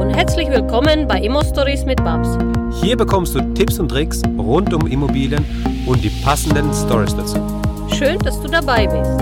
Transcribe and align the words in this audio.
und 0.00 0.08
herzlich 0.14 0.48
willkommen 0.48 1.06
bei 1.06 1.20
Immo 1.20 1.44
Stories 1.44 1.84
mit 1.84 2.02
Babs. 2.02 2.38
Hier 2.80 2.96
bekommst 2.96 3.34
du 3.34 3.40
Tipps 3.52 3.78
und 3.78 3.90
Tricks 3.90 4.22
rund 4.38 4.72
um 4.72 4.86
Immobilien 4.86 5.44
und 5.84 6.02
die 6.02 6.08
passenden 6.24 6.72
Stories 6.72 7.14
dazu. 7.14 7.36
Schön, 7.94 8.18
dass 8.20 8.40
du 8.40 8.48
dabei 8.48 8.86
bist. 8.86 9.20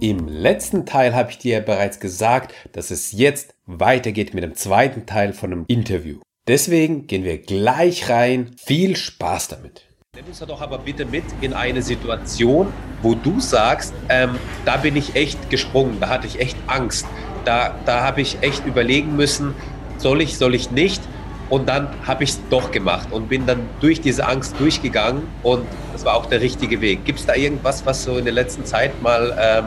Im 0.00 0.26
letzten 0.28 0.86
Teil 0.86 1.14
habe 1.14 1.30
ich 1.32 1.38
dir 1.38 1.60
bereits 1.60 2.00
gesagt, 2.00 2.54
dass 2.72 2.90
es 2.90 3.12
jetzt 3.12 3.54
weitergeht 3.66 4.32
mit 4.32 4.44
dem 4.44 4.54
zweiten 4.54 5.04
Teil 5.04 5.34
von 5.34 5.52
einem 5.52 5.64
Interview. 5.68 6.20
Deswegen 6.48 7.06
gehen 7.06 7.24
wir 7.24 7.36
gleich 7.36 8.08
rein. 8.08 8.52
Viel 8.56 8.96
Spaß 8.96 9.48
damit. 9.48 9.86
Nimm 10.16 10.28
uns 10.28 10.38
doch 10.38 10.62
aber 10.62 10.78
bitte 10.78 11.04
mit 11.04 11.24
in 11.42 11.52
eine 11.52 11.82
Situation, 11.82 12.72
wo 13.02 13.14
du 13.14 13.38
sagst, 13.38 13.92
ähm, 14.08 14.36
da 14.64 14.78
bin 14.78 14.96
ich 14.96 15.14
echt 15.14 15.50
gesprungen, 15.50 15.98
da 16.00 16.08
hatte 16.08 16.26
ich 16.26 16.40
echt 16.40 16.56
Angst, 16.66 17.04
da, 17.44 17.74
da 17.84 18.02
habe 18.02 18.22
ich 18.22 18.38
echt 18.40 18.64
überlegen 18.64 19.14
müssen, 19.14 19.54
soll 19.98 20.22
ich, 20.22 20.38
soll 20.38 20.54
ich 20.54 20.70
nicht? 20.70 21.02
Und 21.50 21.68
dann 21.68 21.88
habe 22.06 22.24
ich 22.24 22.30
es 22.30 22.40
doch 22.48 22.70
gemacht 22.70 23.08
und 23.10 23.28
bin 23.28 23.44
dann 23.44 23.68
durch 23.80 24.00
diese 24.00 24.26
Angst 24.26 24.58
durchgegangen 24.58 25.24
und 25.42 25.66
das 25.92 26.06
war 26.06 26.14
auch 26.14 26.24
der 26.24 26.40
richtige 26.40 26.80
Weg. 26.80 27.04
Gibt 27.04 27.18
es 27.18 27.26
da 27.26 27.34
irgendwas, 27.34 27.84
was 27.84 28.04
so 28.04 28.16
in 28.16 28.24
der 28.24 28.32
letzten 28.32 28.64
Zeit 28.64 29.02
mal 29.02 29.36
ähm, 29.38 29.64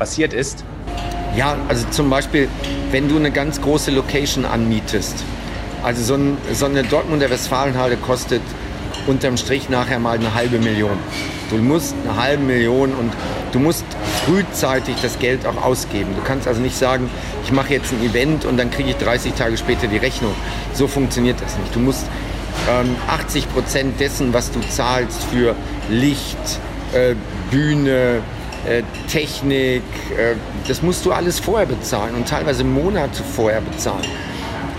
passiert 0.00 0.32
ist? 0.32 0.64
Ja, 1.36 1.56
also 1.68 1.86
zum 1.90 2.10
Beispiel, 2.10 2.48
wenn 2.90 3.08
du 3.08 3.14
eine 3.18 3.30
ganz 3.30 3.60
große 3.60 3.92
Location 3.92 4.46
anmietest. 4.46 5.22
Also 5.84 6.02
so, 6.02 6.14
ein, 6.14 6.38
so 6.52 6.66
eine 6.66 6.82
Dortmunder 6.82 7.30
Westfalenhalle 7.30 7.96
kostet 7.98 8.42
unterm 9.06 9.36
Strich 9.36 9.68
nachher 9.68 9.98
mal 9.98 10.18
eine 10.18 10.34
halbe 10.34 10.58
Million. 10.58 10.96
Du 11.50 11.56
musst 11.56 11.94
eine 12.04 12.16
halbe 12.16 12.42
Million 12.42 12.92
und 12.94 13.12
du 13.52 13.58
musst 13.58 13.84
frühzeitig 14.24 14.96
das 15.02 15.18
Geld 15.18 15.46
auch 15.46 15.62
ausgeben. 15.62 16.14
Du 16.16 16.22
kannst 16.22 16.48
also 16.48 16.60
nicht 16.60 16.76
sagen, 16.76 17.10
ich 17.44 17.52
mache 17.52 17.74
jetzt 17.74 17.92
ein 17.92 18.02
Event 18.02 18.44
und 18.44 18.56
dann 18.56 18.70
kriege 18.70 18.90
ich 18.90 18.96
30 18.96 19.32
Tage 19.34 19.56
später 19.56 19.86
die 19.86 19.98
Rechnung. 19.98 20.32
So 20.72 20.86
funktioniert 20.86 21.40
das 21.40 21.58
nicht. 21.58 21.74
Du 21.74 21.80
musst 21.80 22.06
ähm, 22.70 22.96
80 23.08 23.52
Prozent 23.52 24.00
dessen, 24.00 24.32
was 24.32 24.50
du 24.50 24.60
zahlst 24.60 25.24
für 25.24 25.54
Licht, 25.90 26.60
äh, 26.94 27.14
Bühne, 27.50 28.20
äh, 28.66 28.82
Technik, 29.10 29.82
äh, 30.16 30.34
das 30.68 30.82
musst 30.82 31.04
du 31.04 31.12
alles 31.12 31.40
vorher 31.40 31.66
bezahlen 31.66 32.14
und 32.14 32.28
teilweise 32.28 32.64
Monate 32.64 33.22
vorher 33.22 33.60
bezahlen. 33.60 34.06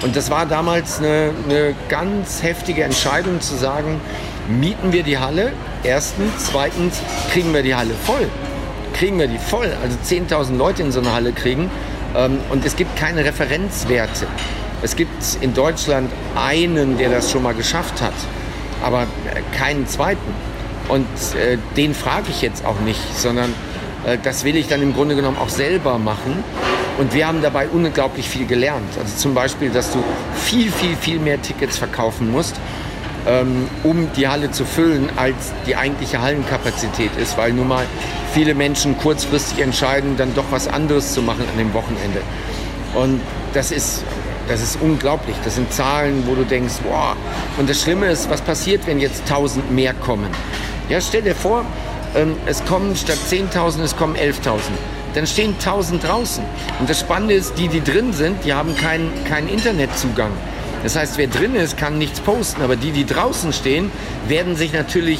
Und 0.03 0.15
das 0.15 0.29
war 0.29 0.45
damals 0.45 0.99
eine, 0.99 1.31
eine 1.45 1.75
ganz 1.87 2.43
heftige 2.43 2.83
Entscheidung 2.83 3.39
zu 3.39 3.55
sagen, 3.55 4.01
mieten 4.47 4.91
wir 4.91 5.03
die 5.03 5.17
Halle, 5.17 5.53
erstens, 5.83 6.31
zweitens, 6.51 7.01
kriegen 7.31 7.53
wir 7.53 7.63
die 7.63 7.73
Halle 7.73 7.93
voll. 8.05 8.27
Kriegen 8.93 9.17
wir 9.17 9.27
die 9.27 9.37
voll, 9.37 9.71
also 9.81 9.97
10.000 10.05 10.57
Leute 10.57 10.83
in 10.83 10.91
so 10.91 10.99
eine 10.99 11.13
Halle 11.13 11.31
kriegen. 11.31 11.71
Ähm, 12.15 12.39
und 12.51 12.65
es 12.65 12.75
gibt 12.75 12.95
keine 12.97 13.23
Referenzwerte. 13.23 14.27
Es 14.81 14.97
gibt 14.97 15.37
in 15.39 15.53
Deutschland 15.53 16.11
einen, 16.35 16.97
der 16.97 17.09
das 17.09 17.31
schon 17.31 17.41
mal 17.41 17.53
geschafft 17.53 18.01
hat, 18.01 18.13
aber 18.83 19.07
keinen 19.57 19.87
zweiten. 19.87 20.33
Und 20.89 21.07
äh, 21.35 21.57
den 21.77 21.95
frage 21.95 22.25
ich 22.29 22.41
jetzt 22.41 22.65
auch 22.65 22.79
nicht, 22.81 22.99
sondern 23.17 23.53
das 24.23 24.43
will 24.43 24.55
ich 24.55 24.67
dann 24.67 24.81
im 24.81 24.93
Grunde 24.93 25.15
genommen 25.15 25.37
auch 25.37 25.49
selber 25.49 25.97
machen. 25.97 26.43
Und 26.97 27.13
wir 27.13 27.27
haben 27.27 27.41
dabei 27.41 27.67
unglaublich 27.67 28.29
viel 28.29 28.45
gelernt. 28.45 28.97
Also 28.99 29.15
zum 29.17 29.33
Beispiel, 29.33 29.69
dass 29.69 29.91
du 29.91 30.03
viel, 30.35 30.71
viel, 30.71 30.95
viel 30.95 31.19
mehr 31.19 31.41
Tickets 31.41 31.77
verkaufen 31.77 32.31
musst, 32.31 32.55
ähm, 33.27 33.67
um 33.83 34.11
die 34.15 34.27
Halle 34.27 34.51
zu 34.51 34.65
füllen, 34.65 35.09
als 35.15 35.53
die 35.65 35.75
eigentliche 35.75 36.21
Hallenkapazität 36.21 37.11
ist, 37.17 37.37
weil 37.37 37.53
nun 37.53 37.67
mal 37.67 37.85
viele 38.33 38.53
Menschen 38.53 38.97
kurzfristig 38.97 39.59
entscheiden, 39.59 40.17
dann 40.17 40.35
doch 40.35 40.45
was 40.51 40.67
anderes 40.67 41.13
zu 41.13 41.21
machen 41.21 41.45
an 41.51 41.57
dem 41.57 41.73
Wochenende. 41.73 42.21
Und 42.93 43.21
das 43.53 43.71
ist, 43.71 44.03
das 44.47 44.61
ist 44.61 44.77
unglaublich. 44.81 45.35
Das 45.43 45.55
sind 45.55 45.71
Zahlen, 45.73 46.23
wo 46.27 46.35
du 46.35 46.43
denkst, 46.43 46.75
wow. 46.83 47.15
Und 47.57 47.69
das 47.69 47.81
Schlimme 47.81 48.07
ist, 48.07 48.29
was 48.29 48.41
passiert, 48.41 48.85
wenn 48.85 48.99
jetzt 48.99 49.21
1000 49.21 49.71
mehr 49.71 49.93
kommen? 49.93 50.27
Ja, 50.89 50.99
stell 51.01 51.21
dir 51.21 51.35
vor, 51.35 51.65
ähm, 52.15 52.35
es 52.45 52.63
kommen 52.65 52.95
statt 52.95 53.17
10.000, 53.29 53.83
es 53.83 53.95
kommen 53.95 54.15
11.000 54.15 54.59
dann 55.13 55.27
stehen 55.27 55.53
1000 55.53 56.03
draußen. 56.03 56.43
Und 56.79 56.89
das 56.89 56.99
Spannende 56.99 57.35
ist, 57.35 57.57
die, 57.57 57.67
die 57.67 57.83
drin 57.83 58.13
sind, 58.13 58.43
die 58.45 58.53
haben 58.53 58.75
keinen 58.75 59.11
kein 59.25 59.47
Internetzugang. 59.47 60.31
Das 60.83 60.97
heißt, 60.97 61.17
wer 61.17 61.27
drin 61.27 61.55
ist, 61.55 61.77
kann 61.77 61.97
nichts 61.97 62.19
posten, 62.19 62.61
aber 62.61 62.75
die, 62.75 62.91
die 62.91 63.05
draußen 63.05 63.53
stehen, 63.53 63.89
werden 64.27 64.57
sich 64.57 64.73
natürlich, 64.73 65.19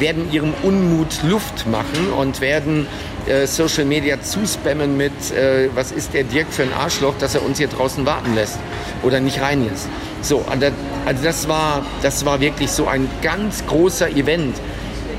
werden 0.00 0.32
ihrem 0.32 0.52
Unmut 0.64 1.22
Luft 1.22 1.66
machen 1.68 2.10
und 2.18 2.40
werden 2.40 2.88
äh, 3.26 3.46
Social 3.46 3.84
Media 3.84 4.20
zuspammen 4.20 4.96
mit, 4.96 5.12
äh, 5.30 5.68
was 5.76 5.92
ist 5.92 6.12
der 6.12 6.24
Dirk 6.24 6.48
für 6.50 6.64
ein 6.64 6.72
Arschloch, 6.72 7.14
dass 7.20 7.36
er 7.36 7.44
uns 7.44 7.58
hier 7.58 7.68
draußen 7.68 8.04
warten 8.04 8.34
lässt 8.34 8.58
oder 9.04 9.20
nicht 9.20 9.40
reinlässt. 9.40 9.88
So, 10.22 10.44
also 10.48 11.22
das 11.22 11.46
war, 11.46 11.86
das 12.02 12.24
war 12.24 12.40
wirklich 12.40 12.72
so 12.72 12.88
ein 12.88 13.08
ganz 13.22 13.64
großer 13.66 14.10
Event 14.10 14.56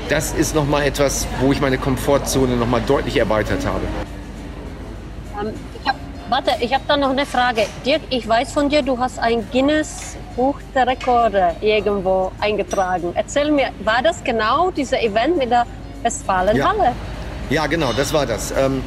das 0.08 0.32
ist 0.32 0.54
nochmal 0.54 0.84
etwas, 0.84 1.26
wo 1.40 1.52
ich 1.52 1.60
meine 1.60 1.78
Komfortzone 1.78 2.56
nochmal 2.56 2.82
deutlich 2.86 3.16
erweitert 3.16 3.64
habe. 3.66 3.80
Ähm, 5.40 5.54
ich 5.80 5.88
hab, 5.88 5.96
warte, 6.28 6.52
ich 6.60 6.74
habe 6.74 6.84
da 6.88 6.96
noch 6.96 7.10
eine 7.10 7.26
Frage. 7.26 7.66
Dirk, 7.84 8.02
ich 8.10 8.26
weiß 8.26 8.52
von 8.52 8.68
dir, 8.68 8.82
du 8.82 8.98
hast 8.98 9.18
ein 9.18 9.46
Guinness 9.50 10.16
Buch 10.36 10.56
der 10.74 10.86
Rekorde 10.86 11.56
irgendwo 11.60 12.32
eingetragen. 12.40 13.12
Erzähl 13.14 13.50
mir, 13.50 13.70
war 13.84 14.02
das 14.02 14.22
genau 14.22 14.70
dieser 14.70 15.02
Event 15.02 15.36
mit 15.36 15.50
der 15.50 15.66
Westfalenhalle? 16.02 16.94
Ja. 17.50 17.62
ja, 17.62 17.66
genau, 17.66 17.92
das 17.92 18.12
war 18.12 18.24
das. 18.24 18.52
Ähm, 18.52 18.82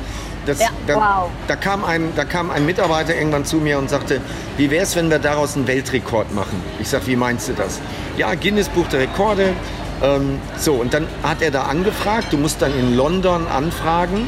das, 0.46 0.60
ja, 0.60 0.70
da, 0.88 0.96
wow. 0.96 1.30
da, 1.48 1.56
kam 1.56 1.84
ein, 1.84 2.14
da 2.16 2.26
kam 2.26 2.50
ein 2.50 2.66
Mitarbeiter 2.66 3.16
irgendwann 3.16 3.46
zu 3.46 3.58
mir 3.58 3.78
und 3.78 3.90
sagte, 3.92 4.22
wie 4.58 4.72
wäre 4.72 4.84
es, 4.84 4.96
wenn 4.96 5.12
wir 5.12 5.20
daraus 5.20 5.56
einen 5.56 5.68
Weltrekord 5.68 6.34
machen? 6.34 6.64
Ich 6.80 6.90
sage, 6.90 7.06
wie 7.08 7.16
meinst 7.16 7.48
du 7.50 7.54
das? 7.54 7.80
Ja, 8.18 8.34
Guinness 8.34 8.68
Buch 8.70 8.88
der 8.88 9.02
Rekorde, 9.02 9.54
ähm, 10.02 10.40
so, 10.58 10.74
und 10.74 10.94
dann 10.94 11.08
hat 11.24 11.42
er 11.42 11.52
da 11.52 11.64
angefragt. 11.64 12.28
Du 12.32 12.38
musst 12.38 12.62
dann 12.62 12.78
in 12.78 12.96
London 12.96 13.48
anfragen 13.48 14.28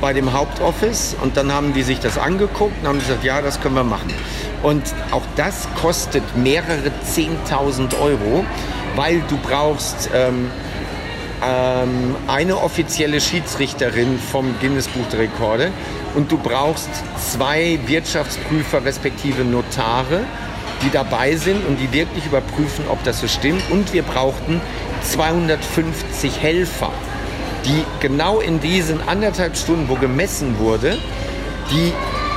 bei 0.00 0.12
dem 0.12 0.32
Hauptoffice 0.32 1.16
und 1.22 1.36
dann 1.36 1.52
haben 1.52 1.74
die 1.74 1.82
sich 1.82 2.00
das 2.00 2.18
angeguckt 2.18 2.74
und 2.82 2.88
haben 2.88 2.98
gesagt, 2.98 3.24
ja, 3.24 3.40
das 3.42 3.60
können 3.60 3.74
wir 3.74 3.84
machen. 3.84 4.12
Und 4.62 4.82
auch 5.10 5.22
das 5.36 5.68
kostet 5.80 6.22
mehrere 6.36 6.90
10.000 7.06 8.00
Euro, 8.00 8.44
weil 8.96 9.22
du 9.28 9.36
brauchst 9.36 10.08
ähm, 10.14 10.50
ähm, 11.44 12.16
eine 12.26 12.56
offizielle 12.56 13.20
Schiedsrichterin 13.20 14.18
vom 14.18 14.54
Guinness 14.60 14.88
Buch 14.88 15.06
der 15.12 15.20
Rekorde 15.20 15.70
und 16.14 16.30
du 16.32 16.38
brauchst 16.38 16.88
zwei 17.18 17.78
Wirtschaftsprüfer 17.86 18.84
respektive 18.84 19.44
Notare, 19.44 20.20
die 20.82 20.90
dabei 20.90 21.36
sind 21.36 21.66
und 21.66 21.78
die 21.78 21.92
wirklich 21.92 22.26
überprüfen, 22.26 22.84
ob 22.88 23.02
das 23.04 23.20
so 23.20 23.28
stimmt. 23.28 23.62
Und 23.70 23.92
wir 23.92 24.02
brauchten 24.02 24.60
250 25.04 26.40
Helfer, 26.40 26.90
die 27.64 27.84
genau 28.00 28.40
in 28.40 28.60
diesen 28.60 29.06
anderthalb 29.06 29.56
Stunden, 29.56 29.88
wo 29.88 29.94
gemessen 29.94 30.58
wurde, 30.58 30.98
die 31.70 31.92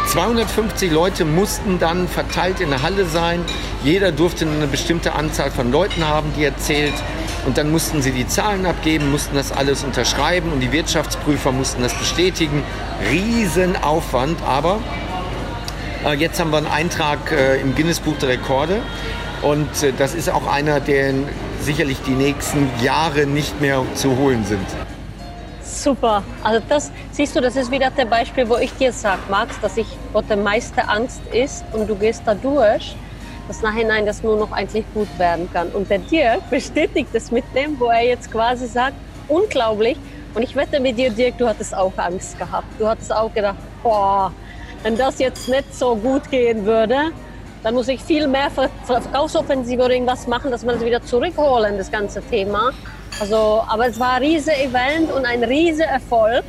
250 0.07 0.91
Leute 0.91 1.25
mussten 1.25 1.79
dann 1.79 2.07
verteilt 2.07 2.61
in 2.61 2.69
der 2.69 2.81
Halle 2.81 3.05
sein. 3.05 3.43
Jeder 3.83 4.13
durfte 4.13 4.45
eine 4.45 4.67
bestimmte 4.67 5.13
Anzahl 5.13 5.51
von 5.51 5.71
Leuten 5.71 6.07
haben, 6.07 6.31
die 6.37 6.45
erzählt. 6.45 6.93
Und 7.45 7.57
dann 7.57 7.71
mussten 7.71 8.01
sie 8.01 8.11
die 8.11 8.27
Zahlen 8.27 8.65
abgeben, 8.65 9.11
mussten 9.11 9.35
das 9.35 9.51
alles 9.51 9.83
unterschreiben 9.83 10.51
und 10.51 10.61
die 10.61 10.71
Wirtschaftsprüfer 10.71 11.51
mussten 11.51 11.81
das 11.81 11.93
bestätigen. 11.93 12.63
Riesenaufwand, 13.09 14.41
aber 14.43 14.79
äh, 16.05 16.13
jetzt 16.13 16.39
haben 16.39 16.51
wir 16.51 16.57
einen 16.57 16.67
Eintrag 16.67 17.31
äh, 17.31 17.59
im 17.61 17.75
Guinness 17.75 17.99
Buch 17.99 18.17
der 18.17 18.29
Rekorde 18.29 18.81
und 19.41 19.83
äh, 19.83 19.93
das 19.97 20.15
ist 20.15 20.29
auch 20.29 20.47
einer, 20.47 20.79
der 20.79 21.13
sicherlich 21.61 21.97
die 22.05 22.11
nächsten 22.11 22.69
Jahre 22.81 23.25
nicht 23.25 23.59
mehr 23.61 23.83
zu 23.95 24.17
holen 24.17 24.43
sind. 24.45 24.65
Super. 25.63 26.23
Also 26.43 26.61
das 26.67 26.91
siehst 27.11 27.35
du, 27.35 27.41
das 27.41 27.55
ist 27.55 27.69
wieder 27.69 27.91
das 27.95 28.09
Beispiel, 28.09 28.49
wo 28.49 28.57
ich 28.57 28.73
dir 28.73 28.91
sage, 28.91 29.21
Max, 29.29 29.59
dass 29.61 29.77
ich, 29.77 29.87
wo 30.11 30.21
die 30.21 30.35
meiste 30.35 30.87
Angst 30.87 31.21
ist 31.31 31.63
und 31.73 31.87
du 31.87 31.95
gehst 31.95 32.23
da 32.25 32.33
durch, 32.33 32.95
dass 33.47 33.61
nachhinein 33.61 34.05
das 34.05 34.23
nur 34.23 34.37
noch 34.37 34.51
eigentlich 34.51 34.85
gut 34.93 35.07
werden 35.17 35.49
kann. 35.53 35.69
Und 35.69 35.89
der 35.89 35.99
Dirk 35.99 36.49
bestätigt 36.49 37.09
das 37.13 37.31
mit 37.31 37.43
dem, 37.55 37.79
wo 37.79 37.85
er 37.85 38.05
jetzt 38.05 38.31
quasi 38.31 38.67
sagt, 38.67 38.95
unglaublich. 39.27 39.97
Und 40.33 40.43
ich 40.43 40.55
wette 40.55 40.79
mit 40.79 40.97
dir, 40.97 41.09
Dirk, 41.09 41.37
du 41.37 41.47
hattest 41.47 41.75
auch 41.75 41.93
Angst 41.97 42.37
gehabt. 42.39 42.67
Du 42.79 42.87
hattest 42.87 43.13
auch 43.13 43.33
gedacht, 43.33 43.57
boah, 43.83 44.31
wenn 44.83 44.97
das 44.97 45.19
jetzt 45.19 45.47
nicht 45.47 45.73
so 45.73 45.95
gut 45.95 46.29
gehen 46.29 46.65
würde, 46.65 47.11
dann 47.63 47.73
muss 47.73 47.87
ich 47.87 48.01
viel 48.01 48.27
mehr 48.27 48.49
Verkaufsoffensive 48.85 49.83
oder 49.83 49.93
irgendwas 49.93 50.27
machen, 50.27 50.51
dass 50.51 50.65
wir 50.65 50.73
das 50.73 50.85
wieder 50.85 51.01
zurückholen, 51.01 51.77
das 51.77 51.91
ganze 51.91 52.21
Thema. 52.21 52.71
Also, 53.19 53.63
aber 53.67 53.87
es 53.87 53.99
war 53.99 54.13
ein 54.13 54.23
riesiges 54.23 54.59
Event 54.59 55.11
und 55.11 55.25
ein 55.25 55.43
riesiger 55.43 55.85
Erfolg. 55.85 56.43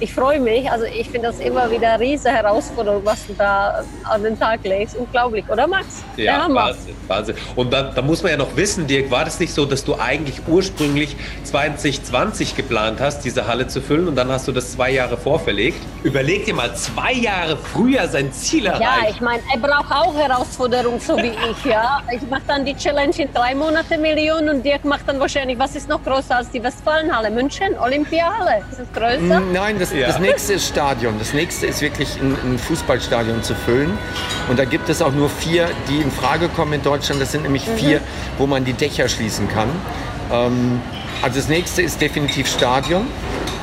Ich 0.00 0.14
freue 0.14 0.40
mich. 0.40 0.70
Also 0.70 0.86
ich 0.86 1.08
finde 1.10 1.28
das 1.28 1.38
immer 1.40 1.70
wieder 1.70 1.94
eine 1.94 2.02
riesige 2.02 2.30
Herausforderung, 2.30 3.02
was 3.04 3.26
du 3.26 3.34
da 3.34 3.84
an 4.04 4.22
den 4.22 4.38
Tag 4.38 4.64
legst. 4.64 4.96
Unglaublich, 4.96 5.44
oder 5.48 5.66
Max? 5.66 6.02
Ja, 6.16 6.46
Wahnsinn, 6.48 6.94
Wahnsinn. 7.06 7.36
Und 7.54 7.72
da, 7.72 7.82
da 7.82 8.02
muss 8.02 8.22
man 8.22 8.32
ja 8.32 8.38
noch 8.38 8.56
wissen, 8.56 8.86
Dirk, 8.86 9.10
war 9.10 9.24
das 9.24 9.38
nicht 9.38 9.52
so, 9.52 9.66
dass 9.66 9.84
du 9.84 9.94
eigentlich 9.96 10.40
ursprünglich 10.48 11.16
2020 11.44 12.56
geplant 12.56 13.00
hast, 13.00 13.24
diese 13.24 13.46
Halle 13.46 13.68
zu 13.68 13.80
füllen 13.80 14.08
und 14.08 14.16
dann 14.16 14.30
hast 14.30 14.48
du 14.48 14.52
das 14.52 14.72
zwei 14.72 14.90
Jahre 14.90 15.16
vorverlegt? 15.16 15.78
Überleg 16.02 16.46
dir 16.46 16.54
mal, 16.54 16.74
zwei 16.74 17.12
Jahre 17.12 17.56
früher 17.56 18.08
sein 18.08 18.32
Ziel 18.32 18.66
erreicht. 18.66 18.82
Ja, 18.82 19.10
ich 19.10 19.20
meine, 19.20 19.42
er 19.52 19.58
braucht 19.58 19.92
auch 19.92 20.14
Herausforderungen, 20.16 21.00
so 21.00 21.16
wie 21.18 21.32
ich, 21.50 21.64
ja. 21.64 22.02
Ich 22.14 22.22
mache 22.28 22.42
dann 22.46 22.64
die 22.64 22.74
Challenge 22.74 23.14
in 23.18 23.32
drei 23.32 23.54
Monate 23.54 23.98
Millionen 23.98 24.48
und 24.48 24.64
Dirk 24.64 24.84
macht 24.84 25.08
dann 25.08 25.20
wahrscheinlich, 25.20 25.58
was 25.58 25.76
ist 25.76 25.88
noch 25.88 26.02
größer 26.02 26.36
als 26.36 26.50
die 26.50 26.62
Westfalenhalle? 26.62 27.30
München? 27.30 27.78
Olympiahalle? 27.78 28.62
Ist 28.70 28.80
es 28.80 28.92
größer? 28.92 29.40
Nein, 29.52 29.78
das, 29.78 29.89
ja. 29.92 30.06
das 30.06 30.18
nächste 30.18 30.54
ist 30.54 30.68
Stadion. 30.68 31.18
Das 31.18 31.32
nächste 31.32 31.66
ist 31.66 31.80
wirklich 31.80 32.20
ein, 32.20 32.36
ein, 32.44 32.58
Fußballstadion 32.58 33.42
zu 33.42 33.54
füllen. 33.54 33.96
Und 34.48 34.58
da 34.58 34.64
gibt 34.64 34.88
es 34.88 35.02
auch 35.02 35.12
nur 35.12 35.28
vier, 35.28 35.68
die 35.88 35.98
in 35.98 36.10
Frage 36.10 36.48
kommen 36.48 36.74
in 36.74 36.82
Deutschland. 36.82 37.20
Das 37.20 37.32
sind 37.32 37.42
nämlich 37.42 37.66
mhm. 37.66 37.76
vier, 37.76 38.00
wo 38.38 38.46
man 38.46 38.64
die 38.64 38.72
Dächer 38.72 39.08
schließen 39.08 39.48
kann. 39.48 39.68
Ähm, 40.32 40.80
also 41.22 41.36
das 41.38 41.48
nächste 41.48 41.82
ist 41.82 42.00
definitiv 42.00 42.48
Stadion. 42.48 43.06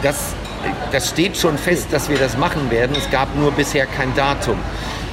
Das, 0.04 0.34
das 0.92 1.10
steht 1.10 1.38
schon 1.38 1.58
fest, 1.58 1.88
dass 1.92 2.10
wir 2.10 2.18
das 2.18 2.38
machen 2.38 2.70
werden. 2.72 2.96
Es 2.98 3.10
gab 3.10 3.36
nur 3.36 3.52
bisher 3.52 3.86
kein 3.86 4.14
Datum. 4.16 4.58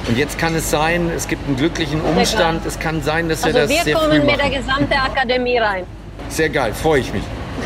Und 0.07 0.17
jetzt 0.17 0.37
kann 0.37 0.53
es 0.53 0.69
sein, 0.69 1.09
es 1.15 1.27
gibt 1.27 1.47
einen 1.47 1.57
glücklichen 1.57 2.01
Umstand. 2.01 2.65
Es 2.65 2.79
kann 2.79 3.01
sein, 3.01 3.27
dass 3.27 3.43
also 3.43 3.55
wir 3.55 3.61
das 3.61 3.69
wir 3.71 3.83
sehr 3.83 3.97
früh 3.97 4.07
machen. 4.07 4.11
Wir 4.11 4.19
kommen 4.19 4.31
mit 4.31 4.39
der 4.39 4.61
gesamten 4.61 4.93
Akademie 4.93 5.57
rein. 5.57 5.83
Sehr 6.29 6.49
geil, 6.49 6.73
freue 6.73 6.99
ich 6.99 7.11
mich. 7.11 7.23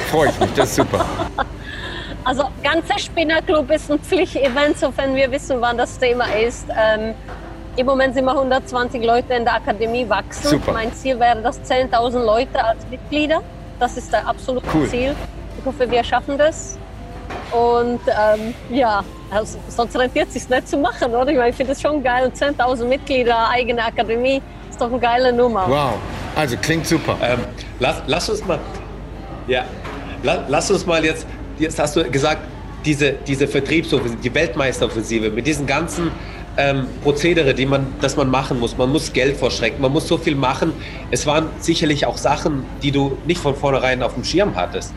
Freue 0.10 0.30
ich 0.30 0.40
mich, 0.40 0.50
das 0.56 0.70
ist 0.70 0.76
super. 0.78 1.06
Also 2.30 2.44
ganzer 2.62 3.00
Spinnerclub 3.00 3.72
ist 3.72 3.90
ein 3.90 3.98
Pflichtevent, 3.98 4.78
sofern 4.78 5.16
wir 5.16 5.32
wissen, 5.32 5.60
wann 5.62 5.80
das 5.80 5.98
Thema 5.98 6.26
ist. 6.26 6.68
Ähm, 6.70 7.16
Im 7.76 7.88
Moment 7.88 8.14
sind 8.14 8.26
wir 8.26 8.34
120 8.34 9.04
Leute 9.04 9.34
in 9.34 9.46
der 9.46 9.56
Akademie 9.56 10.08
wachsen. 10.08 10.48
Super. 10.50 10.74
Mein 10.74 10.94
Ziel 10.94 11.20
wäre, 11.20 11.42
dass 11.42 11.60
10.000 11.62 12.24
Leute 12.24 12.64
als 12.64 12.86
Mitglieder. 12.88 13.42
Das 13.80 13.98
ist 13.98 14.14
das 14.14 14.24
absolute 14.28 14.68
Cool. 14.72 14.88
Ziel. 14.88 15.16
Ich 15.58 15.66
hoffe, 15.66 15.90
wir 15.90 16.04
schaffen 16.04 16.38
das. 16.38 16.78
Und 17.52 18.00
ähm, 18.06 18.54
ja, 18.70 19.04
also, 19.32 19.58
sonst 19.68 19.98
rentiert 19.98 20.28
es 20.28 20.36
sich 20.36 20.48
nicht 20.50 20.68
zu 20.68 20.78
machen, 20.78 21.10
oder? 21.16 21.32
Ich, 21.32 21.38
meine, 21.38 21.50
ich 21.50 21.56
finde 21.56 21.72
es 21.72 21.82
schon 21.82 22.04
geil. 22.04 22.32
10.000 22.32 22.86
Mitglieder, 22.86 23.50
eigene 23.50 23.84
Akademie, 23.84 24.40
ist 24.70 24.80
doch 24.80 24.92
eine 24.92 25.00
geile 25.00 25.34
Nummer. 25.34 25.66
Wow, 25.68 25.94
also 26.36 26.56
klingt 26.58 26.86
super. 26.86 27.18
Ähm, 27.24 27.40
lass, 27.80 28.04
lass 28.06 28.30
uns 28.30 28.46
mal, 28.46 28.60
ja, 29.48 29.64
la, 30.22 30.44
lass 30.48 30.70
uns 30.70 30.86
mal 30.86 31.04
jetzt, 31.04 31.26
jetzt 31.60 31.80
hast 31.80 31.96
du 31.96 32.10
gesagt, 32.10 32.42
diese, 32.86 33.14
diese 33.28 33.48
Vertriebsoffensive, 33.48 34.22
die 34.22 34.34
Weltmeisteroffensive 34.34 35.30
mit 35.30 35.46
diesen 35.46 35.66
ganzen 35.66 36.12
ähm, 36.58 36.88
Prozedere, 37.04 37.54
die 37.54 37.66
man, 37.66 37.88
dass 38.02 38.16
man 38.16 38.30
machen 38.30 38.60
muss. 38.60 38.78
Man 38.78 38.92
muss 38.92 39.12
Geld 39.14 39.38
vorschrecken, 39.38 39.82
man 39.82 39.92
muss 39.92 40.08
so 40.08 40.18
viel 40.18 40.36
machen. 40.36 40.74
Es 41.12 41.26
waren 41.26 41.48
sicherlich 41.60 42.06
auch 42.06 42.18
Sachen, 42.18 42.66
die 42.82 42.92
du 42.92 43.18
nicht 43.26 43.40
von 43.40 43.56
vornherein 43.56 44.02
auf 44.02 44.14
dem 44.14 44.24
Schirm 44.24 44.56
hattest. 44.56 44.94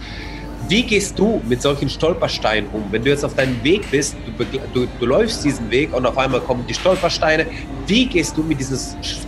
Wie 0.69 0.85
gehst 0.85 1.19
du 1.19 1.43
mit 1.49 1.61
solchen 1.61 1.88
Stolpersteinen 1.91 2.70
um? 2.73 2.85
Wenn 2.91 3.03
du 3.03 3.11
jetzt 3.11 3.25
auf 3.25 3.35
deinem 3.35 3.62
Weg 3.62 3.91
bist, 3.91 4.17
du, 4.38 4.44
du, 4.73 4.87
du 4.99 5.06
läufst 5.06 5.44
diesen 5.44 5.70
Weg 5.70 5.93
und 5.93 6.06
auf 6.06 6.17
einmal 6.17 6.41
kommen 6.41 6.64
die 6.67 6.75
Stolpersteine. 6.75 7.47
Wie 7.87 8.06
gehst 8.06 8.37
du 8.37 8.43
mit 8.43 8.61
diesen 8.61 8.79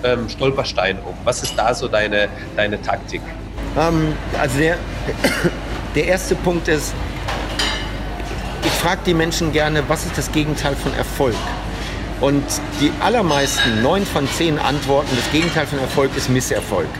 ähm, 0.05 0.29
Stolpersteinen 0.29 1.03
um? 1.03 1.15
Was 1.25 1.43
ist 1.43 1.55
da 1.57 1.75
so 1.75 1.89
deine, 1.89 2.29
deine 2.57 2.81
Taktik? 2.81 3.21
Ähm, 3.77 4.15
also 4.41 4.59
der, 4.59 4.79
der 5.95 6.07
erste 6.07 6.37
Punkt 6.37 6.69
ist, 6.69 6.95
frage 8.85 9.01
die 9.07 9.15
Menschen 9.15 9.51
gerne, 9.51 9.83
was 9.89 10.05
ist 10.05 10.19
das 10.19 10.31
Gegenteil 10.31 10.77
von 10.77 10.93
Erfolg? 10.93 11.35
Und 12.21 12.45
die 12.83 12.93
allermeisten, 13.01 13.81
neun 13.81 14.05
von 14.05 14.29
zehn 14.29 14.59
Antworten, 14.59 15.09
das 15.17 15.33
Gegenteil 15.33 15.67
von 15.67 15.79
Erfolg 15.79 16.15
ist 16.19 16.29
Misserfolg. 16.29 16.91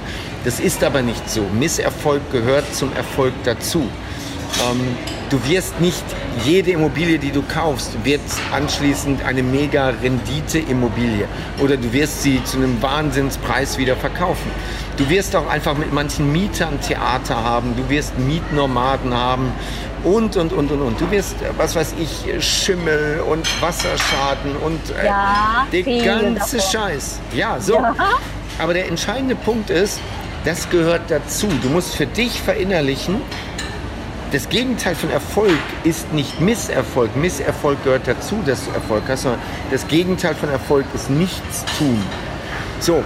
Das 0.47 0.61
ist 0.61 0.83
aber 0.83 1.03
nicht 1.03 1.29
so. 1.29 1.43
Misserfolg 1.43 2.23
gehört 2.33 2.75
zum 2.75 2.91
Erfolg 2.97 3.35
dazu. 3.45 3.87
Ähm, 4.63 4.97
du 5.31 5.49
wirst 5.49 5.81
nicht 5.81 6.05
jede 6.45 6.73
Immobilie, 6.73 7.19
die 7.19 7.31
du 7.31 7.43
kaufst, 7.43 7.93
wird 8.05 8.21
anschließend 8.53 9.25
eine 9.25 9.43
mega 9.43 9.89
Rendite-Immobilie 10.03 11.27
oder 11.61 11.77
du 11.77 11.93
wirst 11.93 12.23
sie 12.23 12.43
zu 12.45 12.59
einem 12.59 12.81
Wahnsinnspreis 12.81 13.79
wieder 13.79 13.97
verkaufen. 13.97 14.51
Du 14.97 15.09
wirst 15.09 15.35
auch 15.35 15.49
einfach 15.49 15.77
mit 15.77 15.93
manchen 15.93 16.31
Mietern 16.33 16.81
Theater 16.81 17.43
haben, 17.43 17.75
du 17.77 17.89
wirst 17.89 18.17
Mietnomaden 18.19 19.13
haben 19.13 19.53
und, 20.05 20.37
und, 20.37 20.53
und, 20.53 20.71
und, 20.71 20.81
und. 20.83 21.01
Du 21.01 21.11
wirst, 21.11 21.35
was 21.57 21.75
weiß 21.75 21.95
ich, 21.99 22.45
Schimmel 22.45 23.21
und 23.29 23.47
Wasserschaden 23.61 24.55
und 24.65 24.79
äh, 24.91 25.07
Ja, 25.07 25.67
der 25.73 25.83
ganze 25.83 26.59
davon. 26.59 26.73
Scheiß. 26.73 27.21
Ja, 27.35 27.59
so. 27.59 27.75
Ja. 27.75 27.95
Aber 28.59 28.75
der 28.75 28.87
entscheidende 28.89 29.35
Punkt 29.35 29.71
ist, 29.71 29.99
das 30.45 30.69
gehört 30.71 31.03
dazu. 31.11 31.49
Du 31.63 31.71
musst 31.71 31.97
für 31.97 32.07
dich 32.07 32.41
verinnerlichen, 32.41 33.21
das 34.35 34.49
Gegenteil 34.49 34.97
von 34.97 35.11
Erfolg 35.11 35.61
ist 35.85 36.13
nicht 36.13 36.41
Misserfolg. 36.41 37.15
Misserfolg 37.15 37.85
gehört 37.85 38.09
dazu, 38.09 38.43
dass 38.45 38.65
du 38.65 38.73
Erfolg 38.73 39.05
hast, 39.07 39.23
sondern 39.23 39.41
das 39.71 39.87
Gegenteil 39.87 40.35
von 40.35 40.49
Erfolg 40.49 40.87
ist 40.93 41.09
nichts 41.09 41.65
tun. 41.79 42.03
So, 42.81 43.05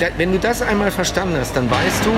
da, 0.00 0.06
wenn 0.16 0.32
du 0.32 0.40
das 0.40 0.62
einmal 0.62 0.90
verstanden 0.90 1.36
hast, 1.38 1.54
dann 1.56 1.70
weißt 1.70 2.04
du, 2.04 2.10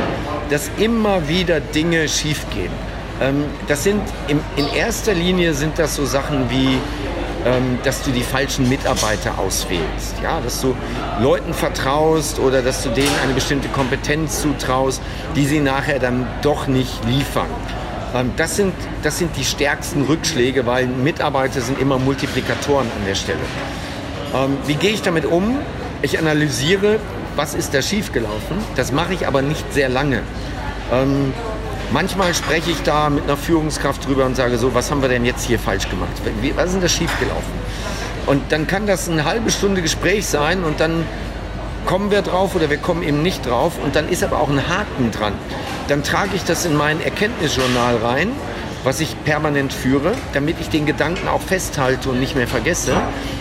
dass 0.49 0.71
immer 0.79 1.29
wieder 1.29 1.61
Dinge 1.61 2.09
schiefgehen. 2.09 2.73
Ähm, 3.21 3.45
das 3.67 3.85
sind 3.85 4.01
im, 4.29 4.41
in 4.57 4.67
erster 4.75 5.13
Linie 5.13 5.53
sind 5.53 5.79
das 5.79 5.95
so 5.95 6.07
Sachen 6.07 6.49
wie 6.49 6.79
ähm, 7.45 7.79
dass 7.85 8.03
du 8.03 8.11
die 8.11 8.23
falschen 8.23 8.67
Mitarbeiter 8.67 9.39
auswählst, 9.39 10.15
ja, 10.23 10.41
dass 10.41 10.63
du 10.63 10.75
Leuten 11.21 11.53
vertraust 11.53 12.39
oder 12.39 12.63
dass 12.63 12.83
du 12.83 12.89
denen 12.89 13.15
eine 13.23 13.35
bestimmte 13.35 13.69
Kompetenz 13.69 14.41
zutraust, 14.41 15.03
die 15.37 15.45
sie 15.45 15.61
nachher 15.61 15.99
dann 15.99 16.27
doch 16.41 16.67
nicht 16.67 17.05
liefern. 17.05 17.51
Ähm, 18.15 18.33
das, 18.37 18.57
sind, 18.57 18.75
das 19.03 19.19
sind 19.19 19.37
die 19.37 19.45
stärksten 19.45 20.03
Rückschläge, 20.03 20.67
weil 20.67 20.87
Mitarbeiter 20.87 21.61
sind 21.61 21.81
immer 21.81 21.99
Multiplikatoren 21.99 22.87
an 22.87 23.07
der 23.07 23.15
Stelle. 23.15 23.39
Ähm, 24.35 24.57
wie 24.67 24.75
gehe 24.75 24.91
ich 24.91 25.03
damit 25.03 25.27
um? 25.27 25.59
Ich 26.03 26.19
analysiere, 26.19 27.01
was 27.37 27.55
ist 27.55 27.75
da 27.75 27.83
schiefgelaufen. 27.83 28.59
Das 28.77 28.93
mache 28.93 29.15
ich 29.15 29.27
aber 29.27 29.43
nicht 29.43 29.73
sehr 29.73 29.89
lange. 29.89 30.23
Ähm, 30.93 31.33
manchmal 31.93 32.35
spreche 32.35 32.71
ich 32.71 32.83
da 32.83 33.11
mit 33.11 33.25
einer 33.25 33.37
Führungskraft 33.37 34.07
drüber 34.07 34.27
und 34.27 34.37
sage 34.37 34.59
so, 34.59 34.75
was 34.75 34.91
haben 34.91 35.03
wir 35.03 35.09
denn 35.09 35.25
jetzt 35.25 35.47
hier 35.47 35.59
falsch 35.59 35.89
gemacht? 35.89 36.11
Was 36.55 36.67
ist 36.67 36.75
denn 36.75 36.83
da 36.83 36.89
schiefgelaufen? 36.89 37.59
Und 38.27 38.53
dann 38.53 38.67
kann 38.67 38.87
das 38.87 39.09
eine 39.09 39.25
halbe 39.25 39.51
Stunde 39.51 39.81
Gespräch 39.81 40.27
sein 40.27 40.63
und 40.63 40.81
dann 40.81 41.05
kommen 41.87 42.11
wir 42.11 42.23
drauf 42.23 42.55
oder 42.55 42.71
wir 42.71 42.77
kommen 42.77 43.03
eben 43.03 43.23
nicht 43.23 43.47
drauf 43.47 43.75
und 43.83 43.97
dann 43.97 44.09
ist 44.09 44.23
aber 44.23 44.41
auch 44.41 44.49
ein 44.49 44.69
Haken 44.69 45.11
dran. 45.11 45.33
Dann 45.89 46.03
trage 46.03 46.31
ich 46.35 46.45
das 46.45 46.65
in 46.65 46.77
mein 46.77 47.01
Erkenntnisjournal 47.01 47.97
rein, 47.97 48.31
was 48.85 49.01
ich 49.01 49.17
permanent 49.25 49.73
führe, 49.73 50.13
damit 50.33 50.57
ich 50.61 50.69
den 50.69 50.87
Gedanken 50.87 51.29
auch 51.29 51.41
festhalte 51.41 52.11
und 52.11 52.21
nicht 52.21 52.37
mehr 52.37 52.47
vergesse 52.47 52.95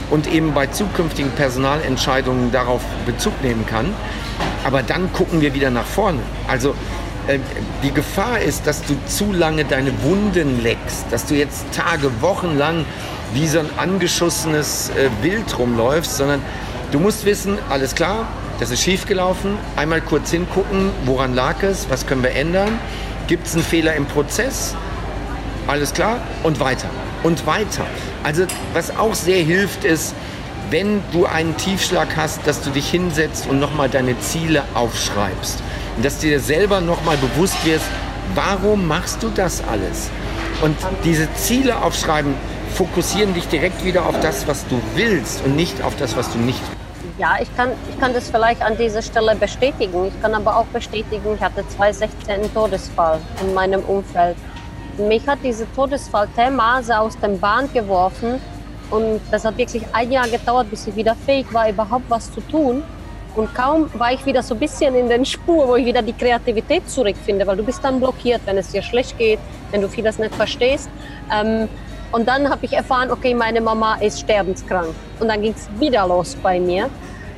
und 0.10 0.32
eben 0.32 0.54
bei 0.54 0.68
zukünftigen 0.68 1.32
Personalentscheidungen 1.32 2.52
darauf 2.52 2.82
Bezug 3.06 3.42
nehmen 3.44 3.66
kann. 3.66 3.94
Aber 4.64 4.84
dann 4.84 5.12
gucken 5.14 5.42
wir 5.42 5.54
wieder 5.54 5.70
nach 5.70 5.86
vorne. 5.86 6.20
Also 6.48 6.74
äh, 7.28 7.40
die 7.84 7.92
Gefahr 7.92 8.40
ist, 8.40 8.66
dass 8.68 8.84
du 8.84 8.96
zu 9.08 9.34
lange 9.34 9.66
deine 9.66 9.92
Wunden 10.04 10.64
leckst, 10.64 11.06
dass 11.12 11.26
du 11.26 11.36
jetzt 11.36 11.66
Tage, 11.74 12.10
Wochen 12.22 12.58
lang 12.58 12.86
wie 13.34 13.48
so 13.48 13.60
ein 13.60 13.70
angeschossenes 13.78 14.90
äh, 14.92 15.10
Wild 15.22 15.58
rumläufst, 15.58 16.18
sondern 16.18 16.42
du 16.92 17.00
musst 17.00 17.26
wissen, 17.26 17.58
alles 17.70 17.96
klar, 17.96 18.28
das 18.60 18.72
ist 18.72 18.82
schiefgelaufen. 18.82 19.58
Einmal 19.76 20.02
kurz 20.02 20.32
hingucken, 20.32 20.92
woran 21.06 21.36
lag 21.36 21.62
es, 21.64 21.90
was 21.90 22.08
können 22.08 22.24
wir 22.24 22.32
ändern, 22.32 22.80
gibt 23.28 23.48
es 23.48 23.54
einen 23.54 23.64
Fehler 23.64 23.96
im 23.96 24.06
Prozess, 24.06 24.76
alles 25.68 25.94
klar 25.94 26.20
und 26.44 26.60
weiter 26.60 26.90
und 27.24 27.46
weiter. 27.46 27.86
Also 28.24 28.46
was 28.74 28.96
auch 28.98 29.14
sehr 29.14 29.44
hilft 29.44 29.84
ist, 29.84 30.16
wenn 30.70 31.02
du 31.12 31.26
einen 31.26 31.56
Tiefschlag 31.58 32.16
hast, 32.18 32.46
dass 32.46 32.62
du 32.62 32.70
dich 32.72 32.90
hinsetzt 32.90 33.48
und 33.48 33.60
nochmal 33.60 33.90
deine 33.90 34.20
Ziele 34.20 34.64
aufschreibst. 34.74 35.62
Und 35.96 36.06
dass 36.06 36.18
dir 36.20 36.40
selber 36.40 36.82
nochmal 36.82 37.18
bewusst 37.18 37.66
wirst, 37.66 37.86
warum 38.36 38.88
machst 38.88 39.24
du 39.24 39.30
das 39.30 39.64
alles? 39.64 40.10
Und 40.62 40.76
diese 41.06 41.28
Ziele 41.36 41.82
aufschreiben, 41.82 42.34
fokussieren 42.76 43.34
dich 43.34 43.48
direkt 43.48 43.86
wieder 43.86 44.06
auf 44.06 44.20
das, 44.20 44.48
was 44.48 44.68
du 44.68 44.82
willst 44.96 45.44
und 45.46 45.56
nicht 45.56 45.82
auf 45.82 45.96
das, 45.96 46.18
was 46.18 46.32
du 46.32 46.38
nicht 46.38 46.60
willst. 46.60 46.77
Ja, 47.18 47.38
ich 47.42 47.56
kann, 47.58 47.72
ich 47.90 48.00
kann 48.00 48.14
das 48.14 48.30
vielleicht 48.30 48.62
an 48.62 48.78
dieser 48.78 49.02
Stelle 49.02 49.36
bestätigen. 49.36 50.06
Ich 50.06 50.22
kann 50.22 50.36
aber 50.36 50.56
auch 50.56 50.66
bestätigen, 50.66 51.34
ich 51.34 51.42
hatte 51.42 51.68
2016 51.68 52.54
Todesfall 52.54 53.20
in 53.42 53.56
meinem 53.56 53.82
Umfeld. 53.82 54.38
Mich 55.00 55.28
hat 55.28 55.40
dieser 55.44 55.66
Todesfall 55.74 56.28
dermaßen 56.38 56.94
aus 56.94 57.18
dem 57.18 57.40
Bahn 57.40 57.72
geworfen 57.74 58.40
und 58.92 59.20
das 59.32 59.46
hat 59.46 59.58
wirklich 59.58 59.84
ein 59.94 60.12
Jahr 60.12 60.28
gedauert, 60.28 60.70
bis 60.70 60.86
ich 60.86 60.96
wieder 60.96 61.16
fähig 61.16 61.52
war, 61.52 61.68
überhaupt 61.70 62.06
was 62.08 62.32
zu 62.32 62.40
tun. 62.42 62.84
Und 63.36 63.54
kaum 63.54 63.90
war 63.94 64.14
ich 64.14 64.24
wieder 64.26 64.42
so 64.44 64.54
ein 64.54 64.60
bisschen 64.60 64.96
in 64.96 65.10
den 65.10 65.26
Spur, 65.26 65.68
wo 65.68 65.76
ich 65.76 65.86
wieder 65.86 66.02
die 66.04 66.14
Kreativität 66.14 66.90
zurückfinde, 66.90 67.46
weil 67.46 67.58
du 67.58 67.64
bist 67.64 67.84
dann 67.84 68.00
blockiert, 68.00 68.42
wenn 68.46 68.58
es 68.58 68.70
dir 68.70 68.82
schlecht 68.82 69.18
geht, 69.18 69.40
wenn 69.72 69.82
du 69.82 69.90
vieles 69.90 70.18
nicht 70.20 70.34
verstehst. 70.34 70.90
Ähm, 71.32 71.68
Und 72.12 72.28
dann 72.28 72.50
habe 72.50 72.66
ich 72.66 72.74
erfahren, 72.74 73.12
okay, 73.12 73.34
meine 73.34 73.62
Mama 73.62 73.96
ist 73.96 74.22
sterbenskrank. 74.22 74.94
Und 75.20 75.28
dann 75.28 75.42
ging 75.42 75.54
es 75.54 75.68
wieder 75.80 76.08
los 76.08 76.36
bei 76.42 76.60
mir. 76.60 76.90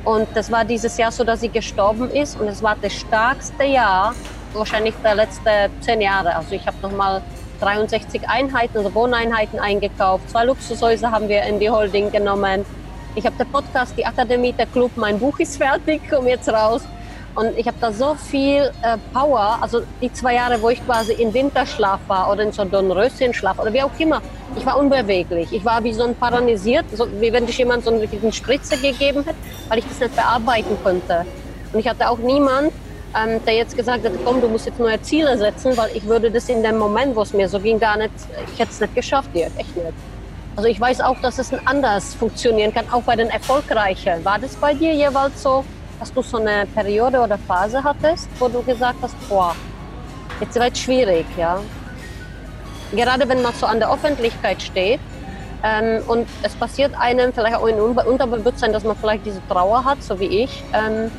Und 0.04 0.28
das 0.34 0.50
war 0.50 0.64
dieses 0.64 0.96
Jahr 0.96 1.12
so, 1.12 1.24
dass 1.24 1.40
sie 1.40 1.48
gestorben 1.48 2.10
ist. 2.10 2.40
Und 2.40 2.48
es 2.48 2.62
war 2.62 2.76
das 2.80 2.92
stärkste 2.92 3.64
Jahr, 3.64 4.14
wahrscheinlich 4.52 4.94
der 5.02 5.16
letzten 5.16 5.70
zehn 5.80 6.00
Jahre. 6.00 6.34
Also 6.36 6.54
ich 6.54 6.66
habe 6.66 6.76
nochmal 6.82 7.20
63 7.60 8.28
Einheiten, 8.28 8.78
also 8.78 8.94
Wohneinheiten 8.94 9.58
eingekauft. 9.58 10.30
Zwei 10.30 10.44
Luxushäuser 10.44 11.10
haben 11.10 11.28
wir 11.28 11.42
in 11.42 11.58
die 11.60 11.68
Holding 11.68 12.10
genommen. 12.10 12.64
Ich 13.14 13.26
habe 13.26 13.36
den 13.36 13.50
Podcast, 13.50 13.94
die 13.98 14.06
Akademie, 14.06 14.52
der 14.52 14.66
Club, 14.66 14.92
mein 14.96 15.18
Buch 15.18 15.38
ist 15.40 15.56
fertig, 15.56 16.08
kommt 16.08 16.28
jetzt 16.28 16.48
raus. 16.48 16.82
Und 17.34 17.56
ich 17.56 17.66
habe 17.66 17.76
da 17.80 17.92
so 17.92 18.14
viel 18.14 18.72
äh, 18.82 18.98
Power, 19.12 19.58
also 19.60 19.82
die 20.02 20.12
zwei 20.12 20.34
Jahre, 20.34 20.60
wo 20.60 20.68
ich 20.68 20.84
quasi 20.84 21.12
in 21.12 21.32
Winterschlaf 21.32 22.00
war 22.08 22.30
oder 22.32 22.42
in 22.42 22.52
so 22.52 22.64
Dornröschenschlaf 22.64 23.58
oder 23.58 23.72
wie 23.72 23.82
auch 23.82 23.90
immer, 23.98 24.20
ich 24.56 24.66
war 24.66 24.76
unbeweglich. 24.78 25.52
Ich 25.52 25.64
war 25.64 25.82
wie 25.84 25.92
so 25.92 26.02
ein 26.02 26.14
paralysiert, 26.14 26.86
so, 26.92 27.06
wie 27.20 27.32
wenn 27.32 27.46
dich 27.46 27.58
jemand 27.58 27.84
so 27.84 27.92
eine 27.92 28.32
Spritze 28.32 28.76
gegeben 28.76 29.24
hätte, 29.24 29.38
weil 29.68 29.78
ich 29.78 29.86
das 29.86 30.00
nicht 30.00 30.16
bearbeiten 30.16 30.76
konnte. 30.82 31.24
Und 31.72 31.78
ich 31.78 31.86
hatte 31.86 32.08
auch 32.10 32.18
niemand, 32.18 32.72
ähm, 33.16 33.40
der 33.44 33.54
jetzt 33.54 33.76
gesagt 33.76 34.04
hat, 34.04 34.12
komm, 34.24 34.40
du 34.40 34.48
musst 34.48 34.66
jetzt 34.66 34.80
neue 34.80 35.00
Ziele 35.02 35.38
setzen, 35.38 35.76
weil 35.76 35.90
ich 35.94 36.04
würde 36.06 36.30
das 36.32 36.48
in 36.48 36.62
dem 36.64 36.78
Moment, 36.78 37.14
wo 37.14 37.22
es 37.22 37.32
mir 37.32 37.48
so 37.48 37.60
ging, 37.60 37.78
gar 37.78 37.96
nicht, 37.96 38.10
ich 38.52 38.58
hätte 38.58 38.72
es 38.72 38.80
nicht 38.80 38.94
geschafft, 38.94 39.30
Dirk, 39.34 39.52
echt 39.56 39.76
nicht. 39.76 39.92
Also 40.56 40.68
ich 40.68 40.80
weiß 40.80 41.00
auch, 41.00 41.18
dass 41.20 41.38
es 41.38 41.52
anders 41.64 42.14
funktionieren 42.14 42.74
kann, 42.74 42.84
auch 42.90 43.02
bei 43.02 43.14
den 43.14 43.30
Erfolgreichen. 43.30 44.24
War 44.24 44.38
das 44.38 44.56
bei 44.56 44.74
dir 44.74 44.92
jeweils 44.92 45.42
so? 45.42 45.64
Dass 46.00 46.12
du 46.12 46.22
so 46.22 46.38
eine 46.38 46.66
Periode 46.74 47.20
oder 47.20 47.38
Phase 47.38 47.84
hattest, 47.84 48.28
wo 48.38 48.48
du 48.48 48.62
gesagt 48.62 48.96
hast, 49.02 49.14
boah, 49.28 49.54
jetzt 50.40 50.54
wird 50.58 50.72
es 50.72 50.80
schwierig, 50.80 51.26
ja. 51.36 51.60
Gerade 52.92 53.28
wenn 53.28 53.42
man 53.42 53.52
so 53.54 53.66
an 53.66 53.78
der 53.78 53.92
Öffentlichkeit 53.92 54.60
steht 54.62 54.98
ähm, 55.62 56.02
und 56.08 56.26
es 56.42 56.54
passiert 56.56 56.98
einem 56.98 57.32
vielleicht 57.32 57.56
auch 57.56 57.66
in 57.66 57.78
Unterbewusstsein, 57.78 58.72
dass 58.72 58.82
man 58.82 58.96
vielleicht 58.96 59.26
diese 59.26 59.46
Trauer 59.48 59.84
hat, 59.84 60.02
so 60.02 60.18
wie 60.18 60.42
ich, 60.42 60.64
ähm, 60.72 61.10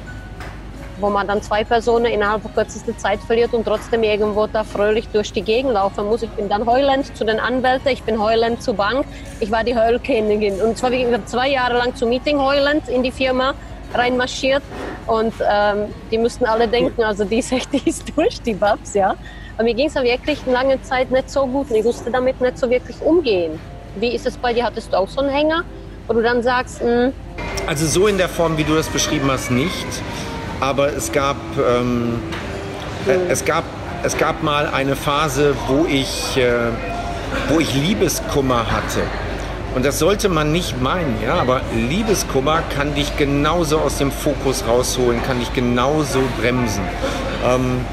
wo 1.00 1.10
man 1.10 1.28
dann 1.28 1.42
zwei 1.42 1.64
Personen 1.64 2.06
innerhalb 2.06 2.42
von 2.42 2.54
kürzester 2.54 2.98
Zeit 2.98 3.20
verliert 3.22 3.54
und 3.54 3.66
trotzdem 3.66 4.04
irgendwo 4.04 4.48
da 4.48 4.64
fröhlich 4.64 5.08
durch 5.10 5.32
die 5.32 5.42
Gegend 5.42 5.74
laufen 5.74 6.06
muss. 6.08 6.24
Ich 6.24 6.30
bin 6.32 6.50
dann 6.50 6.66
heulend 6.66 7.16
zu 7.16 7.24
den 7.24 7.40
Anwälten, 7.40 7.90
ich 7.90 8.04
bin 8.04 8.22
heulend 8.22 8.62
zur 8.62 8.76
Bank, 8.76 9.06
ich 9.40 9.52
war 9.52 9.64
die 9.64 9.76
Heulkönigin. 9.76 10.62
Und 10.62 10.78
zwar 10.78 10.92
wie 10.92 11.08
zwei 11.26 11.50
Jahre 11.50 11.78
lang 11.78 11.96
zum 11.96 12.10
Meeting 12.10 12.40
heulend 12.40 12.90
in 12.90 13.04
die 13.04 13.12
Firma 13.12 13.54
reinmarschiert 13.94 14.64
und 15.08 15.34
ähm, 15.50 15.86
die 16.12 16.18
müssten 16.18 16.46
alle 16.46 16.68
denken, 16.68 17.04
also 17.04 17.24
die 17.24 17.40
ist 17.40 17.52
echt 17.52 17.72
die 17.74 17.90
ist 17.90 18.12
durch, 18.16 18.42
die 18.42 18.54
Babs, 18.54 18.94
ja. 18.94 19.16
Aber 19.56 19.64
mir 19.64 19.74
ging 19.74 19.88
es 19.88 19.94
ja 19.94 20.04
wirklich 20.04 20.40
eine 20.44 20.54
lange 20.54 20.82
Zeit 20.82 21.12
nicht 21.12 21.30
so 21.30 21.46
gut 21.46 21.70
und 21.70 21.76
ich 21.76 21.84
wusste 21.84 22.10
damit 22.10 22.40
nicht 22.42 22.58
so 22.58 22.70
wirklich 22.70 23.00
umgehen. 23.02 23.60
Wie 23.98 24.16
ist 24.16 24.26
es 24.26 24.38
bei 24.38 24.54
dir? 24.54 24.64
Hattest 24.64 24.94
du 24.94 24.98
auch 24.98 25.10
so 25.10 25.20
einen 25.22 25.30
Hänger, 25.30 25.64
wo 26.08 26.14
du 26.14 26.22
dann 26.22 26.42
sagst, 26.42 26.82
mh, 26.82 26.88
hm, 26.88 27.14
also 27.68 27.86
so 27.86 28.08
in 28.08 28.18
der 28.18 28.30
Form, 28.30 28.58
wie 28.58 28.64
du 28.64 28.76
das 28.76 28.88
beschrieben 28.88 29.30
hast, 29.32 29.52
nicht. 29.52 29.88
Aber 30.60 30.94
es 30.94 31.12
gab, 31.12 31.38
ähm, 31.58 32.20
äh, 33.08 33.14
hm. 33.14 33.22
es 33.30 33.46
gab, 33.46 33.64
es 34.04 34.18
gab 34.18 34.44
mal 34.44 34.68
eine 34.68 34.96
Phase, 34.96 35.56
wo 35.68 35.86
ich, 35.86 36.38
äh, 36.38 36.70
wo 37.50 37.60
ich 37.60 37.74
Liebeskummer 37.74 38.72
hatte. 38.72 39.02
Und 39.74 39.86
das 39.86 40.00
sollte 40.00 40.28
man 40.28 40.52
nicht 40.52 40.82
meinen, 40.82 41.16
ja, 41.24 41.36
aber 41.36 41.62
Liebeskummer 41.74 42.62
kann 42.76 42.94
dich 42.94 43.16
genauso 43.18 43.80
aus 43.80 43.98
dem 43.98 44.12
Fokus 44.12 44.66
rausholen, 44.68 45.24
kann 45.24 45.40
dich 45.40 45.54
genauso 45.54 46.20
bremsen. 46.40 46.84
Ähm, 47.46 47.86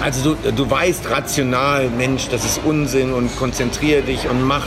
also 0.00 0.34
du, 0.34 0.52
du 0.52 0.70
weißt 0.70 1.10
rational, 1.10 1.88
Mensch, 1.90 2.28
das 2.28 2.44
ist 2.44 2.60
Unsinn 2.64 3.12
und 3.12 3.36
konzentriere 3.36 4.02
dich 4.02 4.28
und 4.28 4.42
mach. 4.42 4.66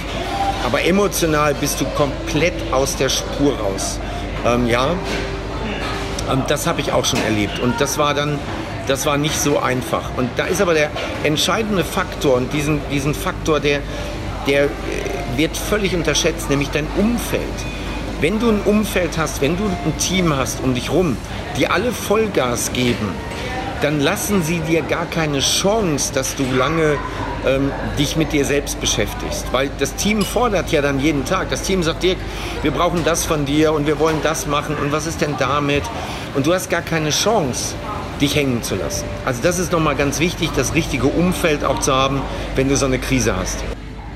Aber 0.66 0.84
emotional 0.84 1.54
bist 1.54 1.80
du 1.80 1.86
komplett 1.96 2.54
aus 2.72 2.98
der 2.98 3.10
Spur 3.10 3.58
raus. 3.58 4.00
Ähm, 4.46 4.68
ja, 4.68 4.92
ähm, 6.32 6.44
das 6.48 6.68
habe 6.68 6.82
ich 6.82 6.92
auch 6.92 7.06
schon 7.06 7.22
erlebt. 7.24 7.60
Und 7.60 7.80
das 7.80 7.98
war 7.98 8.14
dann, 8.14 8.40
das 8.88 9.06
war 9.06 9.18
nicht 9.18 9.40
so 9.40 9.60
einfach. 9.60 10.04
Und 10.18 10.30
da 10.38 10.46
ist 10.46 10.62
aber 10.62 10.74
der 10.74 10.90
entscheidende 11.24 11.84
Faktor 11.84 12.36
und 12.36 12.52
diesen, 12.52 12.82
diesen 12.92 13.14
Faktor, 13.14 13.60
der, 13.60 13.80
der 14.48 14.70
wird 15.38 15.56
völlig 15.56 15.96
unterschätzt, 15.96 16.50
nämlich 16.50 16.70
dein 16.70 16.88
Umfeld. 16.98 17.42
Wenn 18.22 18.40
du 18.40 18.50
ein 18.50 18.62
Umfeld 18.66 19.18
hast, 19.18 19.42
wenn 19.42 19.58
du 19.58 19.64
ein 19.66 19.98
Team 19.98 20.36
hast 20.36 20.64
um 20.64 20.74
dich 20.74 20.92
rum, 20.92 21.18
die 21.58 21.68
alle 21.68 21.92
Vollgas 21.92 22.72
geben, 22.72 23.10
dann 23.82 24.00
lassen 24.00 24.42
sie 24.42 24.60
dir 24.60 24.82
gar 24.82 25.06
keine 25.06 25.40
Chance, 25.40 26.14
dass 26.14 26.36
du 26.36 26.44
lange 26.56 26.98
ähm, 27.46 27.72
dich 28.00 28.16
mit 28.16 28.32
dir 28.32 28.46
selbst 28.46 28.80
beschäftigst. 28.80 29.46
Weil 29.52 29.70
das 29.80 29.96
Team 29.96 30.24
fordert 30.24 30.72
ja 30.72 30.82
dann 30.82 31.00
jeden 31.00 31.26
Tag. 31.26 31.50
Das 31.50 31.64
Team 31.64 31.84
sagt 31.84 32.04
dir, 32.04 32.16
wir 32.62 32.72
brauchen 32.72 33.04
das 33.04 33.26
von 33.26 33.46
dir 33.46 33.74
und 33.74 33.86
wir 33.86 34.00
wollen 34.00 34.20
das 34.24 34.48
machen 34.48 34.76
und 34.82 34.92
was 34.92 35.08
ist 35.08 35.22
denn 35.22 35.36
damit? 35.38 35.84
Und 36.36 36.48
du 36.48 36.54
hast 36.54 36.70
gar 36.70 36.82
keine 36.82 37.10
Chance, 37.10 37.76
dich 38.22 38.36
hängen 38.36 38.64
zu 38.64 38.76
lassen. 38.76 39.06
Also 39.26 39.42
das 39.44 39.60
ist 39.60 39.72
nochmal 39.72 39.96
ganz 39.96 40.20
wichtig, 40.20 40.50
das 40.56 40.74
richtige 40.74 41.08
Umfeld 41.08 41.64
auch 41.64 41.80
zu 41.80 41.94
haben, 41.94 42.22
wenn 42.56 42.70
du 42.70 42.78
so 42.78 42.86
eine 42.86 43.00
Krise 43.00 43.36
hast. 43.36 43.58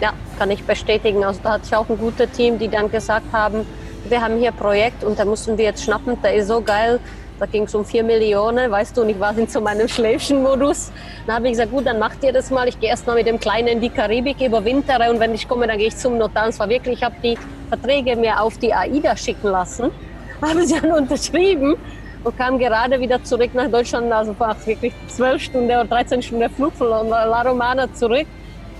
Ja, 0.01 0.13
kann 0.37 0.49
ich 0.49 0.63
bestätigen. 0.63 1.23
Also 1.25 1.41
da 1.43 1.53
hatte 1.53 1.63
ich 1.65 1.75
auch 1.75 1.89
ein 1.89 1.97
gutes 1.97 2.31
Team, 2.31 2.57
die 2.57 2.69
dann 2.69 2.89
gesagt 2.89 3.25
haben, 3.33 3.65
wir 4.07 4.21
haben 4.21 4.37
hier 4.37 4.51
ein 4.51 4.55
Projekt 4.55 5.03
und 5.03 5.19
da 5.19 5.25
mussten 5.25 5.57
wir 5.57 5.65
jetzt 5.65 5.83
schnappen, 5.83 6.21
der 6.21 6.35
ist 6.35 6.47
so 6.47 6.61
geil. 6.61 6.99
Da 7.37 7.45
ging 7.45 7.63
es 7.63 7.75
um 7.75 7.85
vier 7.85 8.03
Millionen, 8.03 8.69
weißt 8.69 8.97
du, 8.97 9.01
und 9.01 9.09
ich 9.09 9.19
war 9.19 9.37
in 9.37 9.47
so 9.47 9.61
meinem 9.61 9.87
Schläfchenmodus. 9.87 10.91
Dann 11.25 11.37
habe 11.37 11.47
ich 11.47 11.53
gesagt, 11.53 11.71
gut, 11.71 11.85
dann 11.85 11.97
macht 11.97 12.21
ihr 12.23 12.33
das 12.33 12.49
mal. 12.49 12.67
Ich 12.67 12.77
gehe 12.79 12.89
erst 12.89 13.07
mal 13.07 13.15
mit 13.15 13.27
dem 13.27 13.39
Kleinen 13.39 13.67
in 13.67 13.81
die 13.81 13.89
Karibik, 13.89 14.41
überwintere 14.41 15.09
und 15.09 15.19
wenn 15.21 15.33
ich 15.33 15.47
komme, 15.47 15.67
dann 15.67 15.77
gehe 15.77 15.87
ich 15.87 15.95
zum 15.95 16.17
Notar. 16.17 16.47
Und 16.47 16.53
zwar 16.53 16.67
wirklich, 16.67 16.97
ich 16.97 17.03
habe 17.03 17.15
die 17.23 17.37
Verträge 17.69 18.15
mir 18.17 18.41
auf 18.41 18.57
die 18.57 18.73
AIDA 18.73 19.15
schicken 19.15 19.49
lassen, 19.49 19.91
habe 20.41 20.65
sie 20.65 20.79
dann 20.81 20.91
unterschrieben 20.91 21.75
und 22.23 22.37
kam 22.37 22.59
gerade 22.59 22.99
wieder 22.99 23.23
zurück 23.23 23.51
nach 23.53 23.69
Deutschland, 23.69 24.11
also 24.11 24.35
wirklich 24.65 24.93
zwölf 25.07 25.41
Stunden 25.41 25.67
oder 25.67 25.85
13 25.85 26.21
Stunden 26.21 26.49
Flug 26.49 26.73
von 26.73 26.89
La 26.89 27.41
Romana 27.41 27.93
zurück 27.93 28.27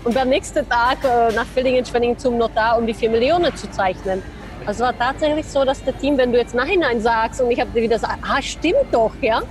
und 0.03 0.17
am 0.17 0.29
nächsten 0.29 0.67
Tag 0.67 0.97
äh, 1.03 1.33
nach 1.33 1.45
Villingen-Schwenningen 1.45 2.17
zum 2.17 2.37
Notar, 2.37 2.77
um 2.77 2.87
die 2.87 2.93
4 2.93 3.09
Millionen 3.09 3.55
zu 3.55 3.69
zeichnen. 3.71 4.21
Also 4.65 4.83
war 4.83 4.97
tatsächlich 4.97 5.47
so, 5.47 5.65
dass 5.65 5.83
das 5.83 5.95
Team, 5.97 6.17
wenn 6.17 6.31
du 6.31 6.37
jetzt 6.37 6.53
nachhinein 6.53 7.01
sagst 7.01 7.41
und 7.41 7.49
ich 7.51 7.59
habe 7.59 7.71
dir 7.71 7.81
wieder 7.81 7.95
gesagt, 7.95 8.19
ah, 8.21 8.41
stimmt 8.41 8.85
doch, 8.91 9.11
ja, 9.21 9.41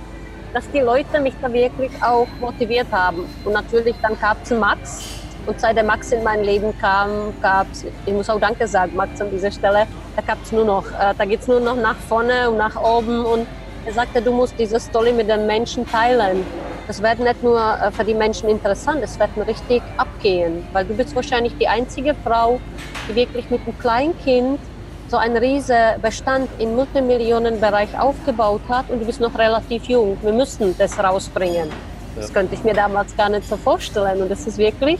dass 0.53 0.69
die 0.71 0.79
Leute 0.79 1.19
mich 1.19 1.33
da 1.41 1.51
wirklich 1.51 1.91
auch 2.01 2.27
motiviert 2.39 2.87
haben. 2.91 3.25
Und 3.43 3.53
natürlich 3.53 3.95
dann 4.01 4.19
gab 4.19 4.37
es 4.43 4.51
Max. 4.51 5.03
Und 5.45 5.59
seit 5.59 5.77
der 5.77 5.83
Max 5.83 6.11
in 6.11 6.23
mein 6.23 6.43
Leben 6.43 6.77
kam, 6.79 7.33
gab 7.41 7.67
es, 7.71 7.85
ich 8.05 8.13
muss 8.13 8.29
auch 8.29 8.39
Danke 8.39 8.67
sagen, 8.67 8.95
Max 8.95 9.19
an 9.21 9.31
dieser 9.31 9.51
Stelle, 9.51 9.87
da 10.15 10.21
gab 10.21 10.37
es 10.43 10.51
nur 10.51 10.65
noch, 10.65 10.85
äh, 10.91 11.13
da 11.17 11.25
geht 11.25 11.41
es 11.41 11.47
nur 11.47 11.59
noch 11.59 11.75
nach 11.75 11.95
vorne 11.95 12.49
und 12.49 12.57
nach 12.57 12.75
oben. 12.75 13.25
Und 13.25 13.47
er 13.85 13.93
sagte, 13.93 14.21
du 14.21 14.31
musst 14.31 14.53
diese 14.59 14.79
Story 14.79 15.11
mit 15.11 15.29
den 15.29 15.47
Menschen 15.47 15.89
teilen. 15.89 16.45
Das 16.89 17.03
wird 17.03 17.19
nicht 17.19 17.43
nur 17.43 17.59
äh, 17.59 17.91
für 17.91 18.03
die 18.03 18.15
Menschen 18.15 18.49
interessant, 18.49 19.03
es 19.03 19.19
wird 19.19 19.29
richtig 19.47 19.83
abgehen, 19.97 20.67
weil 20.73 20.85
du 20.85 20.95
bist 20.95 21.15
wahrscheinlich 21.15 21.55
die 21.59 21.67
einzige 21.67 22.15
Frau, 22.23 22.59
die 23.07 23.13
wirklich 23.13 23.47
mit 23.51 23.61
einem 23.61 23.77
kleinen 23.77 24.19
Kind 24.23 24.59
so 25.07 25.17
einen 25.17 25.37
riesen 25.37 26.01
Bestand 26.01 26.49
im 26.57 26.73
Multimillionenbereich 26.75 27.89
aufgebaut 27.99 28.61
hat 28.67 28.89
und 28.89 29.01
du 29.01 29.05
bist 29.05 29.21
noch 29.21 29.37
relativ 29.37 29.83
jung. 29.83 30.17
Wir 30.23 30.33
müssen 30.33 30.75
das 30.79 30.97
rausbringen. 30.97 31.69
Das 32.15 32.33
könnte 32.33 32.55
ich 32.55 32.63
mir 32.63 32.73
damals 32.73 33.15
gar 33.15 33.29
nicht 33.29 33.47
so 33.47 33.55
vorstellen 33.55 34.23
und 34.23 34.31
das 34.31 34.47
ist 34.47 34.57
wirklich 34.57 34.99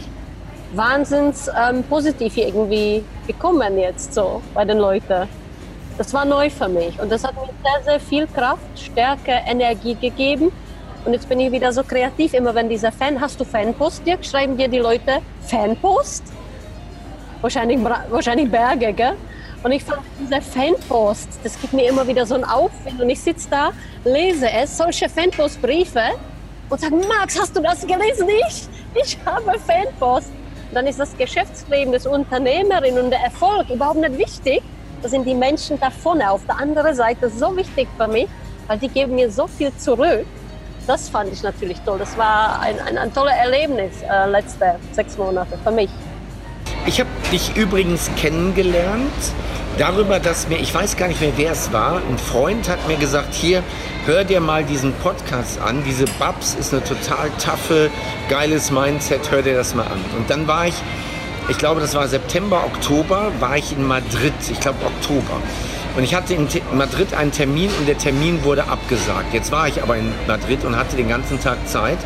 wahnsinns 0.75 1.49
ähm, 1.59 1.81
positiv 1.81 2.37
irgendwie 2.37 3.03
gekommen 3.25 3.79
jetzt 3.79 4.13
so 4.13 4.43
bei 4.53 4.63
den 4.63 4.77
Leuten. 4.77 5.27
Das 5.97 6.13
war 6.13 6.23
neu 6.23 6.51
für 6.51 6.67
mich 6.67 6.99
und 7.01 7.11
das 7.11 7.23
hat 7.23 7.33
mir 7.33 7.49
sehr, 7.63 7.83
sehr 7.83 7.99
viel 7.99 8.27
Kraft, 8.27 8.61
Stärke, 8.75 9.31
Energie 9.47 9.95
gegeben 9.95 10.51
und 11.05 11.13
jetzt 11.13 11.29
bin 11.29 11.39
ich 11.39 11.51
wieder 11.51 11.71
so 11.71 11.83
kreativ, 11.83 12.33
immer 12.33 12.53
wenn 12.53 12.69
dieser 12.69 12.91
Fan, 12.91 13.19
hast 13.19 13.39
du 13.39 13.45
Fanpost, 13.45 14.05
Dirk? 14.05 14.25
Schreiben 14.25 14.57
dir 14.57 14.67
die 14.67 14.79
Leute 14.79 15.19
Fanpost? 15.41 16.23
Wahrscheinlich, 17.41 17.79
wahrscheinlich 18.09 18.51
Berge, 18.51 18.93
gell? 18.93 19.13
Und 19.63 19.71
ich 19.71 19.83
fand 19.83 20.01
diese 20.19 20.41
Fanpost, 20.41 21.27
das 21.43 21.59
gibt 21.59 21.73
mir 21.73 21.89
immer 21.89 22.07
wieder 22.07 22.25
so 22.25 22.35
ein 22.35 22.43
Aufwind. 22.43 23.01
Und 23.01 23.09
ich 23.09 23.21
sitze 23.21 23.49
da, 23.49 23.71
lese 24.03 24.49
es, 24.49 24.77
solche 24.77 25.09
Fanpost-Briefe 25.09 26.01
und 26.69 26.79
sage, 26.79 26.95
Max, 26.95 27.39
hast 27.39 27.55
du 27.55 27.61
das 27.61 27.81
gelesen? 27.81 28.27
Ich, 28.47 28.67
ich 29.01 29.17
habe 29.25 29.57
Fanpost. 29.59 30.29
Und 30.69 30.75
dann 30.75 30.87
ist 30.87 30.99
das 30.99 31.17
Geschäftsleben 31.17 31.93
des 31.93 32.05
Unternehmerin 32.05 32.97
und 32.99 33.09
der 33.09 33.21
Erfolg 33.21 33.69
überhaupt 33.69 33.99
nicht 33.99 34.17
wichtig. 34.17 34.61
Das 35.01 35.11
sind 35.11 35.25
die 35.25 35.33
Menschen 35.33 35.79
da 35.79 35.89
vorne 35.89 36.29
auf 36.29 36.45
der 36.45 36.57
anderen 36.57 36.93
Seite 36.93 37.29
so 37.29 37.55
wichtig 37.55 37.87
für 37.97 38.07
mich, 38.07 38.27
weil 38.67 38.77
die 38.77 38.89
geben 38.89 39.15
mir 39.15 39.31
so 39.31 39.47
viel 39.47 39.75
zurück 39.77 40.25
das 40.89 41.07
fand 41.07 41.31
ich 41.31 41.43
natürlich 41.43 41.79
toll. 41.81 41.99
Das 41.99 42.17
war 42.17 42.59
ein, 42.59 42.79
ein, 42.79 42.97
ein 42.97 43.13
tolles 43.13 43.35
Erlebnis, 43.35 44.01
äh, 44.01 44.29
letzte 44.29 44.75
sechs 44.91 45.17
Monate 45.17 45.57
für 45.63 45.71
mich. 45.71 45.89
Ich 46.87 46.99
habe 46.99 47.09
dich 47.31 47.55
übrigens 47.55 48.09
kennengelernt 48.17 49.13
darüber, 49.77 50.19
dass 50.19 50.47
mir, 50.49 50.57
ich 50.57 50.73
weiß 50.73 50.97
gar 50.97 51.07
nicht 51.07 51.21
mehr, 51.21 51.33
wer 51.35 51.51
es 51.51 51.71
war, 51.71 51.97
ein 51.97 52.17
Freund 52.17 52.67
hat 52.67 52.87
mir 52.87 52.97
gesagt, 52.97 53.33
hier, 53.33 53.61
hör 54.05 54.23
dir 54.23 54.41
mal 54.41 54.63
diesen 54.63 54.93
Podcast 54.93 55.61
an. 55.61 55.83
Diese 55.85 56.05
Babs 56.17 56.55
ist 56.55 56.73
eine 56.73 56.83
total 56.83 57.29
taffe, 57.37 57.91
geiles 58.27 58.71
Mindset, 58.71 59.29
hör 59.29 59.43
dir 59.43 59.55
das 59.55 59.75
mal 59.75 59.85
an. 59.85 60.03
Und 60.17 60.29
dann 60.29 60.47
war 60.47 60.67
ich 60.67 60.75
ich 61.49 61.57
glaube, 61.57 61.81
das 61.81 61.95
war 61.95 62.07
September, 62.07 62.63
Oktober, 62.63 63.31
war 63.39 63.57
ich 63.57 63.71
in 63.71 63.83
Madrid. 63.83 64.33
Ich 64.51 64.59
glaube 64.59 64.77
Oktober. 64.85 65.41
Und 65.99 66.05
ich 66.05 66.15
hatte 66.15 66.33
in 66.33 66.47
Madrid 66.75 67.13
einen 67.13 67.33
Termin 67.33 67.69
und 67.77 67.85
der 67.85 67.97
Termin 67.97 68.45
wurde 68.45 68.69
abgesagt. 68.69 69.33
Jetzt 69.33 69.51
war 69.51 69.67
ich 69.67 69.83
aber 69.83 69.97
in 69.97 70.13
Madrid 70.27 70.63
und 70.63 70.77
hatte 70.77 70.95
den 70.95 71.09
ganzen 71.09 71.41
Tag 71.41 71.57
Zeit 71.67 71.97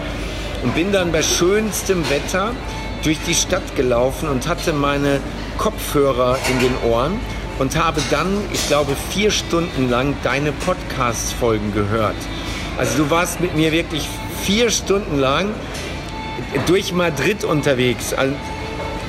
und 0.64 0.74
bin 0.74 0.92
dann 0.92 1.12
bei 1.12 1.22
schönstem 1.22 2.04
Wetter 2.10 2.54
durch 3.04 3.20
die 3.28 3.36
Stadt 3.36 3.76
gelaufen 3.76 4.30
und 4.30 4.48
hatte 4.48 4.74
meine 4.74 5.20
Kopfhörer 5.60 6.40
in 6.50 6.60
den 6.60 6.92
Ohren 6.92 7.20
und 7.60 7.78
habe 7.78 8.02
dann, 8.10 8.36
ich 8.52 8.68
glaube, 8.68 8.94
vier 9.12 9.30
Stunden 9.30 9.92
lang 9.92 10.16
deine 10.24 10.54
Podcast-Folgen 10.54 11.72
gehört. 11.76 12.16
Also 12.80 13.04
du 13.04 13.12
warst 13.12 13.42
mit 13.42 13.56
mir 13.56 13.72
wirklich 13.72 14.10
vier 14.42 14.72
Stunden 14.72 15.20
lang 15.20 15.50
durch 16.66 16.94
Madrid 16.94 17.44
unterwegs. 17.44 18.16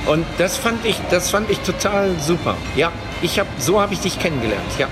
Und 0.06 0.26
das 0.38 0.56
fand 0.56 0.84
ich, 0.84 0.96
das 1.10 1.30
fand 1.30 1.50
ich 1.50 1.58
total 1.60 2.10
super. 2.20 2.56
Ja, 2.76 2.92
ich 3.22 3.38
hab, 3.38 3.46
so 3.58 3.80
habe 3.80 3.94
ich 3.94 4.00
dich 4.00 4.18
kennengelernt. 4.18 4.62
Ja. 4.78 4.88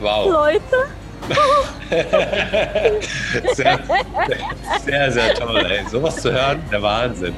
Wow. 0.00 0.30
Leute. 0.30 0.62
sehr, 3.54 3.78
sehr, 4.84 5.12
sehr 5.12 5.34
toll, 5.34 5.64
ey. 5.64 5.84
Sowas 5.88 6.16
zu 6.16 6.32
hören, 6.32 6.62
der 6.70 6.82
Wahnsinn. 6.82 7.34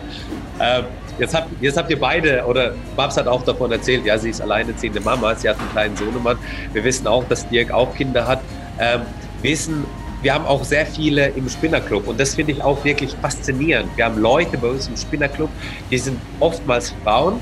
Ähm, 0.58 0.84
jetzt, 1.18 1.34
habt, 1.34 1.48
jetzt 1.60 1.76
habt 1.76 1.90
ihr 1.90 2.00
beide, 2.00 2.44
oder 2.46 2.72
Babs 2.96 3.16
hat 3.16 3.28
auch 3.28 3.42
davon 3.42 3.70
erzählt, 3.72 4.06
ja, 4.06 4.18
sie 4.18 4.30
ist 4.30 4.40
alleineziehende 4.40 5.00
Mama, 5.00 5.34
sie 5.34 5.48
hat 5.48 5.58
einen 5.58 5.70
kleinen 5.70 5.96
Sohnemann. 5.96 6.38
Wir 6.72 6.82
wissen 6.82 7.06
auch, 7.06 7.24
dass 7.28 7.46
Dirk 7.48 7.70
auch 7.70 7.94
Kinder 7.94 8.26
hat. 8.26 8.40
Ähm, 8.78 9.02
wissen, 9.42 9.84
wir 10.24 10.32
haben 10.32 10.46
auch 10.46 10.64
sehr 10.64 10.86
viele 10.86 11.26
im 11.28 11.48
Spinnerclub 11.50 12.08
und 12.08 12.18
das 12.18 12.34
finde 12.34 12.52
ich 12.52 12.62
auch 12.62 12.82
wirklich 12.82 13.14
faszinierend. 13.20 13.94
Wir 13.96 14.06
haben 14.06 14.18
Leute 14.18 14.56
bei 14.56 14.68
uns 14.68 14.88
im 14.88 14.96
Spinnerclub, 14.96 15.50
die 15.90 15.98
sind 15.98 16.18
oftmals 16.40 16.94
Frauen, 17.04 17.40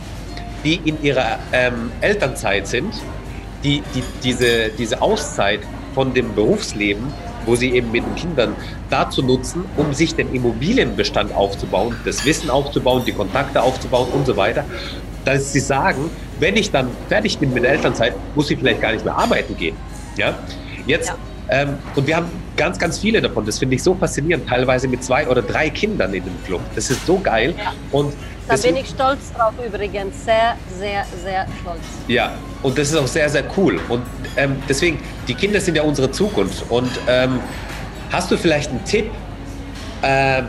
die 0.64 0.80
in 0.84 1.00
ihrer 1.00 1.38
ähm, 1.52 1.92
Elternzeit 2.00 2.66
sind, 2.66 2.92
die, 3.62 3.82
die 3.94 4.02
diese, 4.24 4.70
diese 4.76 5.00
Auszeit 5.00 5.60
von 5.94 6.12
dem 6.12 6.34
Berufsleben, 6.34 7.04
wo 7.46 7.54
sie 7.54 7.70
eben 7.70 7.92
mit 7.92 8.04
den 8.04 8.16
Kindern 8.16 8.56
dazu 8.90 9.22
nutzen, 9.22 9.64
um 9.76 9.94
sich 9.94 10.16
den 10.16 10.34
Immobilienbestand 10.34 11.32
aufzubauen, 11.36 11.94
das 12.04 12.24
Wissen 12.24 12.50
aufzubauen, 12.50 13.04
die 13.06 13.12
Kontakte 13.12 13.62
aufzubauen 13.62 14.08
und 14.12 14.26
so 14.26 14.36
weiter, 14.36 14.64
dass 15.24 15.52
sie 15.52 15.60
sagen, 15.60 16.10
wenn 16.40 16.56
ich 16.56 16.72
dann 16.72 16.88
fertig 17.08 17.38
bin 17.38 17.54
mit 17.54 17.62
der 17.62 17.70
Elternzeit, 17.72 18.14
muss 18.34 18.50
ich 18.50 18.58
vielleicht 18.58 18.80
gar 18.80 18.90
nicht 18.90 19.04
mehr 19.04 19.16
arbeiten 19.16 19.56
gehen. 19.56 19.76
Ja? 20.16 20.34
Jetzt 20.84 21.10
ja. 21.10 21.16
Ähm, 21.48 21.78
und 21.96 22.06
wir 22.06 22.16
haben 22.16 22.30
ganz, 22.56 22.78
ganz 22.78 22.98
viele 22.98 23.20
davon. 23.20 23.44
Das 23.44 23.58
finde 23.58 23.76
ich 23.76 23.82
so 23.82 23.94
faszinierend, 23.94 24.48
teilweise 24.48 24.88
mit 24.88 25.02
zwei 25.02 25.26
oder 25.26 25.42
drei 25.42 25.70
Kindern 25.70 26.14
in 26.14 26.24
dem 26.24 26.44
Club. 26.44 26.60
Das 26.74 26.90
ist 26.90 27.04
so 27.06 27.18
geil. 27.18 27.54
Ja. 27.58 27.72
Und 27.90 28.14
da 28.48 28.56
bin 28.56 28.76
ich 28.76 28.88
stolz 28.88 29.32
drauf 29.32 29.54
übrigens. 29.64 30.24
Sehr, 30.24 30.56
sehr, 30.78 31.04
sehr 31.22 31.46
stolz. 31.60 31.80
Ja, 32.08 32.32
und 32.62 32.76
das 32.76 32.90
ist 32.90 32.96
auch 32.96 33.06
sehr, 33.06 33.28
sehr 33.28 33.44
cool. 33.56 33.80
Und 33.88 34.02
ähm, 34.36 34.56
deswegen, 34.68 34.98
die 35.28 35.34
Kinder 35.34 35.60
sind 35.60 35.76
ja 35.76 35.82
unsere 35.82 36.10
Zukunft. 36.10 36.64
Und 36.68 36.90
ähm, 37.08 37.40
hast 38.10 38.30
du 38.30 38.36
vielleicht 38.36 38.70
einen 38.70 38.84
Tipp 38.84 39.10
äh, 40.02 40.42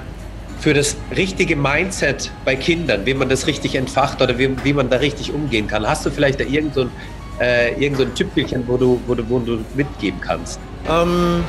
für 0.59 0.73
das 0.73 0.95
richtige 1.15 1.55
Mindset 1.55 2.31
bei 2.45 2.55
Kindern, 2.55 3.05
wie 3.05 3.13
man 3.13 3.29
das 3.29 3.47
richtig 3.47 3.75
entfacht 3.75 4.21
oder 4.21 4.37
wie, 4.39 4.55
wie 4.63 4.73
man 4.73 4.89
da 4.89 4.97
richtig 4.97 5.33
umgehen 5.33 5.67
kann? 5.67 5.87
Hast 5.87 6.05
du 6.05 6.09
vielleicht 6.09 6.39
da 6.39 6.45
irgend 6.45 6.73
so 6.73 6.81
ein, 6.81 6.91
äh, 7.39 7.73
irgend 7.73 7.97
so 7.97 8.03
ein 8.03 8.15
Tüpfelchen, 8.15 8.67
wo 8.67 8.77
du, 8.77 8.99
wo, 9.05 9.13
du, 9.13 9.29
wo 9.29 9.39
du 9.39 9.59
mitgeben 9.75 10.19
kannst? 10.19 10.59
Ähm, 10.89 11.43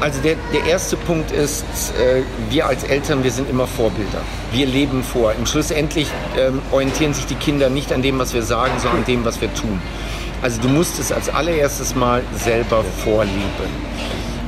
also 0.00 0.20
der, 0.20 0.36
der 0.52 0.64
erste 0.64 0.96
Punkt 0.96 1.32
ist, 1.32 1.64
äh, 1.98 2.22
wir 2.50 2.66
als 2.66 2.84
Eltern, 2.84 3.24
wir 3.24 3.32
sind 3.32 3.50
immer 3.50 3.66
Vorbilder. 3.66 4.20
Wir 4.52 4.66
leben 4.66 5.02
vor. 5.02 5.32
Im 5.32 5.44
Schlussendlich 5.44 6.08
ähm, 6.38 6.60
orientieren 6.70 7.14
sich 7.14 7.26
die 7.26 7.34
Kinder 7.34 7.68
nicht 7.68 7.92
an 7.92 8.02
dem, 8.02 8.18
was 8.18 8.32
wir 8.32 8.42
sagen, 8.42 8.72
sondern 8.78 9.00
an 9.00 9.06
dem, 9.06 9.24
was 9.24 9.40
wir 9.40 9.52
tun. 9.54 9.80
Also 10.40 10.60
du 10.60 10.68
musst 10.68 11.00
es 11.00 11.10
als 11.10 11.28
allererstes 11.28 11.96
mal 11.96 12.22
selber 12.36 12.84
vorleben. 13.02 13.32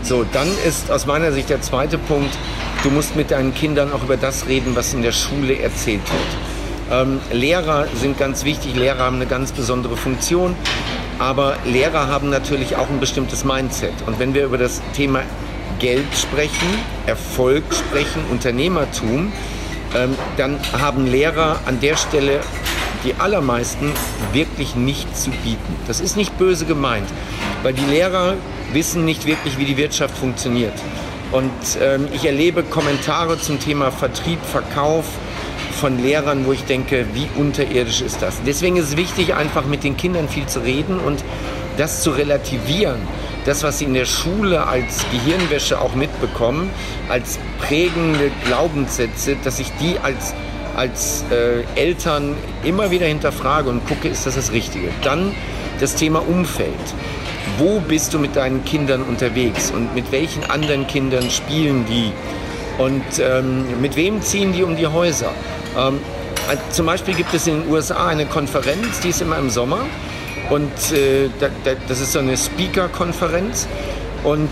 So, 0.03 0.25
dann 0.33 0.49
ist 0.67 0.91
aus 0.91 1.05
meiner 1.07 1.33
Sicht 1.33 1.51
der 1.51 1.63
zweite 1.63 1.99
Punkt, 1.99 2.31
du 2.85 2.91
musst 2.91 3.17
mit 3.17 3.33
deinen 3.33 3.53
Kindern 3.53 3.93
auch 3.93 4.05
über 4.05 4.17
das 4.17 4.47
reden, 4.47 4.77
was 4.77 4.95
in 4.95 5.03
der 5.03 5.13
Schule 5.13 5.59
erzählt 5.59 6.03
wird. 6.11 7.01
Ähm, 7.03 7.21
Lehrer 7.33 7.87
sind 7.97 8.19
ganz 8.19 8.45
wichtig, 8.45 8.77
Lehrer 8.77 8.99
haben 8.99 9.17
eine 9.17 9.27
ganz 9.27 9.51
besondere 9.51 9.97
Funktion. 9.97 10.55
Aber 11.21 11.59
Lehrer 11.67 12.09
haben 12.09 12.31
natürlich 12.31 12.77
auch 12.77 12.89
ein 12.89 12.99
bestimmtes 12.99 13.45
Mindset. 13.45 13.93
Und 14.07 14.19
wenn 14.19 14.33
wir 14.33 14.47
über 14.47 14.57
das 14.57 14.81
Thema 14.95 15.23
Geld 15.79 16.07
sprechen, 16.17 16.67
Erfolg 17.07 17.63
sprechen, 17.75 18.25
Unternehmertum, 18.31 19.31
ähm, 19.95 20.17
dann 20.39 20.59
haben 20.73 21.07
Lehrer 21.07 21.61
an 21.67 21.79
der 21.79 21.97
Stelle 21.97 22.41
die 23.05 23.15
allermeisten 23.19 23.93
wirklich 24.33 24.75
nichts 24.75 25.25
zu 25.25 25.31
bieten. 25.31 25.77
Das 25.87 26.01
ist 26.01 26.17
nicht 26.17 26.37
böse 26.39 26.65
gemeint, 26.65 27.09
weil 27.63 27.75
die 27.75 27.85
Lehrer 27.85 28.35
wissen 28.73 29.05
nicht 29.05 29.27
wirklich, 29.27 29.59
wie 29.59 29.67
die 29.67 29.77
Wirtschaft 29.77 30.17
funktioniert. 30.17 30.75
Und 31.33 31.51
ähm, 31.81 32.09
ich 32.13 32.25
erlebe 32.25 32.63
Kommentare 32.63 33.39
zum 33.39 33.61
Thema 33.61 33.91
Vertrieb, 33.91 34.39
Verkauf, 34.45 35.05
von 35.81 35.99
Lehrern, 35.99 36.45
wo 36.45 36.53
ich 36.53 36.65
denke, 36.65 37.07
wie 37.15 37.27
unterirdisch 37.41 38.03
ist 38.03 38.21
das? 38.21 38.43
Deswegen 38.47 38.77
ist 38.77 38.91
es 38.91 38.97
wichtig, 38.99 39.35
einfach 39.35 39.65
mit 39.65 39.83
den 39.83 39.97
Kindern 39.97 40.29
viel 40.29 40.45
zu 40.45 40.61
reden 40.61 41.01
und 41.01 41.25
das 41.79 42.03
zu 42.03 42.11
relativieren. 42.11 43.01
Das, 43.47 43.63
was 43.63 43.79
sie 43.79 43.87
in 43.87 43.95
der 43.95 44.05
Schule 44.05 44.67
als 44.67 45.07
Gehirnwäsche 45.11 45.81
auch 45.81 45.95
mitbekommen, 45.95 46.69
als 47.09 47.39
prägende 47.59 48.31
Glaubenssätze, 48.45 49.37
dass 49.43 49.59
ich 49.59 49.73
die 49.81 49.99
als, 49.99 50.35
als 50.77 51.25
äh, 51.31 51.63
Eltern 51.81 52.37
immer 52.63 52.91
wieder 52.91 53.07
hinterfrage 53.07 53.71
und 53.71 53.87
gucke, 53.87 54.09
ist 54.09 54.27
das 54.27 54.35
das 54.35 54.53
Richtige? 54.53 54.89
Dann 55.03 55.33
das 55.81 55.95
Thema 55.95 56.19
Umfeld. 56.19 56.75
Wo 57.57 57.81
bist 57.81 58.13
du 58.13 58.19
mit 58.19 58.37
deinen 58.37 58.67
Kindern 58.67 59.03
unterwegs 59.03 59.71
und 59.71 59.95
mit 59.95 60.13
welchen 60.13 60.45
anderen 60.51 60.87
Kindern 60.87 61.31
spielen 61.31 61.87
die? 61.89 62.13
Und 62.81 63.05
ähm, 63.21 63.79
mit 63.83 63.95
wem 63.95 64.23
ziehen 64.23 64.55
die 64.55 64.63
um 64.63 64.75
die 64.75 64.87
Häuser? 64.87 65.31
Ähm, 65.79 66.01
äh, 66.51 66.57
zum 66.71 66.87
Beispiel 66.87 67.13
gibt 67.13 67.35
es 67.35 67.47
in 67.47 67.61
den 67.61 67.71
USA 67.71 68.07
eine 68.07 68.25
Konferenz, 68.25 69.01
die 69.01 69.11
ist 69.11 69.21
immer 69.21 69.37
im 69.37 69.51
Sommer. 69.51 69.81
Und 70.49 70.73
äh, 70.93 71.29
da, 71.39 71.49
da, 71.65 71.73
das 71.89 72.01
ist 72.01 72.13
so 72.13 72.21
eine 72.21 72.39
Speaker-Konferenz. 72.39 73.69
Und 74.25 74.49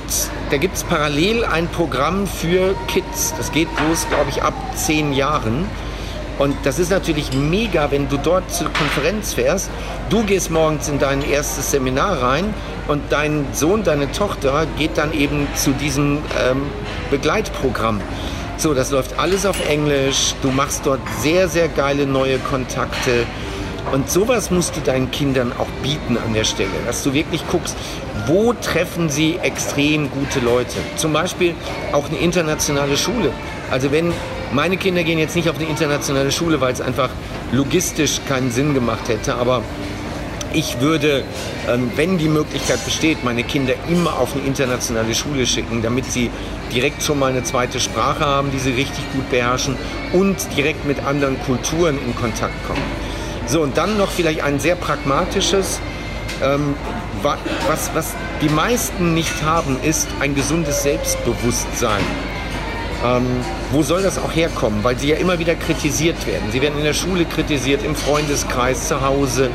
da 0.50 0.58
gibt 0.58 0.76
es 0.76 0.84
parallel 0.84 1.46
ein 1.46 1.68
Programm 1.68 2.26
für 2.26 2.74
Kids. 2.86 3.32
Das 3.38 3.50
geht 3.50 3.68
los, 3.88 4.06
glaube 4.10 4.28
ich, 4.28 4.42
ab 4.42 4.52
zehn 4.76 5.14
Jahren. 5.14 5.64
Und 6.38 6.54
das 6.64 6.78
ist 6.78 6.90
natürlich 6.90 7.32
mega, 7.32 7.90
wenn 7.90 8.10
du 8.10 8.18
dort 8.18 8.52
zur 8.52 8.70
Konferenz 8.74 9.32
fährst. 9.32 9.70
Du 10.10 10.22
gehst 10.22 10.50
morgens 10.50 10.88
in 10.88 10.98
dein 10.98 11.22
erstes 11.22 11.70
Seminar 11.70 12.22
rein 12.22 12.52
und 12.88 13.03
dein 13.11 13.46
Sohn, 13.53 13.85
deine 13.85 14.11
Tochter 14.11 14.66
geht 14.79 14.98
dann 14.98 15.12
eben 15.12 15.46
zu 15.55 15.70
diesem 15.72 16.18
ähm, 16.42 16.62
Begleitprogramm. 17.11 18.01
So, 18.57 18.74
das 18.74 18.90
läuft 18.90 19.18
alles 19.18 19.46
auf 19.46 19.68
Englisch. 19.68 20.35
Du 20.42 20.51
machst 20.51 20.85
dort 20.85 21.01
sehr, 21.20 21.48
sehr 21.48 21.68
geile 21.68 22.07
neue 22.07 22.38
Kontakte. 22.38 23.24
Und 23.92 24.11
sowas 24.11 24.51
musst 24.51 24.77
du 24.77 24.81
deinen 24.81 25.11
Kindern 25.11 25.53
auch 25.59 25.68
bieten 25.83 26.18
an 26.18 26.35
der 26.35 26.44
Stelle, 26.44 26.70
dass 26.87 27.03
du 27.05 27.14
wirklich 27.14 27.46
guckst, 27.48 27.77
wo 28.27 28.53
treffen 28.53 29.09
sie 29.09 29.38
extrem 29.40 30.11
gute 30.11 30.40
Leute. 30.40 30.77
Zum 30.96 31.12
Beispiel 31.12 31.55
auch 31.92 32.09
eine 32.09 32.18
internationale 32.18 32.96
Schule. 32.96 33.31
Also 33.70 33.92
wenn 33.92 34.12
meine 34.53 34.77
Kinder 34.77 35.05
gehen 35.05 35.18
jetzt 35.18 35.37
nicht 35.37 35.48
auf 35.48 35.57
eine 35.57 35.68
internationale 35.68 36.33
Schule, 36.33 36.61
weil 36.61 36.72
es 36.72 36.81
einfach 36.81 37.11
logistisch 37.53 38.20
keinen 38.29 38.51
Sinn 38.51 38.74
gemacht 38.74 39.09
hätte, 39.09 39.35
aber 39.37 39.62
ich 40.52 40.80
würde, 40.80 41.24
ähm, 41.68 41.90
wenn 41.96 42.18
die 42.18 42.28
Möglichkeit 42.28 42.84
besteht, 42.84 43.24
meine 43.24 43.44
Kinder 43.44 43.74
immer 43.88 44.18
auf 44.18 44.34
eine 44.34 44.44
internationale 44.44 45.14
Schule 45.14 45.46
schicken, 45.46 45.82
damit 45.82 46.06
sie 46.06 46.30
direkt 46.72 47.02
schon 47.02 47.18
mal 47.18 47.30
eine 47.30 47.44
zweite 47.44 47.80
Sprache 47.80 48.24
haben, 48.24 48.50
die 48.50 48.58
sie 48.58 48.70
richtig 48.70 49.04
gut 49.12 49.28
beherrschen 49.30 49.76
und 50.12 50.37
direkt 50.56 50.87
mit 50.87 51.04
anderen 51.04 51.40
Kulturen 51.42 51.98
in 52.04 52.14
Kontakt 52.16 52.54
kommen. 52.66 52.82
So, 53.46 53.62
und 53.62 53.76
dann 53.76 53.96
noch 53.96 54.11
vielleicht 54.11 54.42
ein 54.42 54.61
sehr 54.61 54.74
pragmatisches, 54.74 55.80
ähm, 56.42 56.74
was, 57.22 57.90
was 57.94 58.14
die 58.42 58.48
meisten 58.48 59.14
nicht 59.14 59.42
haben, 59.42 59.76
ist 59.82 60.06
ein 60.20 60.34
gesundes 60.34 60.82
Selbstbewusstsein. 60.82 62.04
Ähm, 63.04 63.26
wo 63.70 63.82
soll 63.82 64.02
das 64.02 64.18
auch 64.18 64.34
herkommen? 64.34 64.82
Weil 64.82 64.98
sie 64.98 65.08
ja 65.08 65.16
immer 65.16 65.38
wieder 65.38 65.54
kritisiert 65.54 66.26
werden. 66.26 66.50
Sie 66.50 66.61
werden 66.61 66.78
in 66.78 66.84
der 66.84 66.94
Schule 66.94 67.24
kritisiert, 67.24 67.84
im 67.84 67.94
Freundeskreis, 67.94 68.88
zu 68.88 69.00
Hause. 69.00 69.50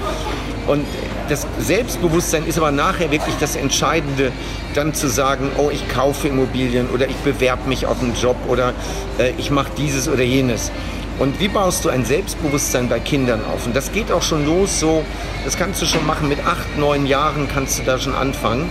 Und 0.68 0.86
das 1.30 1.46
Selbstbewusstsein 1.60 2.46
ist 2.46 2.58
aber 2.58 2.72
nachher 2.72 3.12
wirklich 3.12 3.36
das 3.40 3.56
Entscheidende, 3.56 4.32
dann 4.74 4.94
zu 4.94 5.08
sagen, 5.08 5.52
oh, 5.58 5.70
ich 5.72 5.88
kaufe 5.90 6.28
Immobilien 6.28 6.90
oder 6.94 7.08
ich 7.08 7.16
bewerbe 7.18 7.68
mich 7.68 7.86
auf 7.86 8.02
einen 8.02 8.16
Job 8.16 8.38
oder 8.48 8.74
äh, 9.20 9.32
ich 9.38 9.52
mache 9.52 9.72
dieses 9.78 10.08
oder 10.08 10.24
jenes. 10.24 10.72
Und 11.20 11.40
wie 11.40 11.48
baust 11.48 11.86
du 11.86 11.90
ein 11.90 12.06
Selbstbewusstsein 12.06 12.90
bei 12.90 13.00
Kindern 13.00 13.42
auf? 13.54 13.68
Und 13.68 13.76
das 13.76 13.92
geht 13.92 14.12
auch 14.12 14.24
schon 14.24 14.46
los, 14.46 14.80
so, 14.80 15.04
das 15.46 15.58
kannst 15.58 15.82
du 15.82 15.86
schon 15.86 16.06
machen, 16.08 16.28
mit 16.28 16.40
acht, 16.46 16.78
neun 16.78 17.06
Jahren 17.06 17.48
kannst 17.54 17.80
du 17.80 17.84
da 17.84 18.00
schon 18.00 18.16
anfangen, 18.16 18.70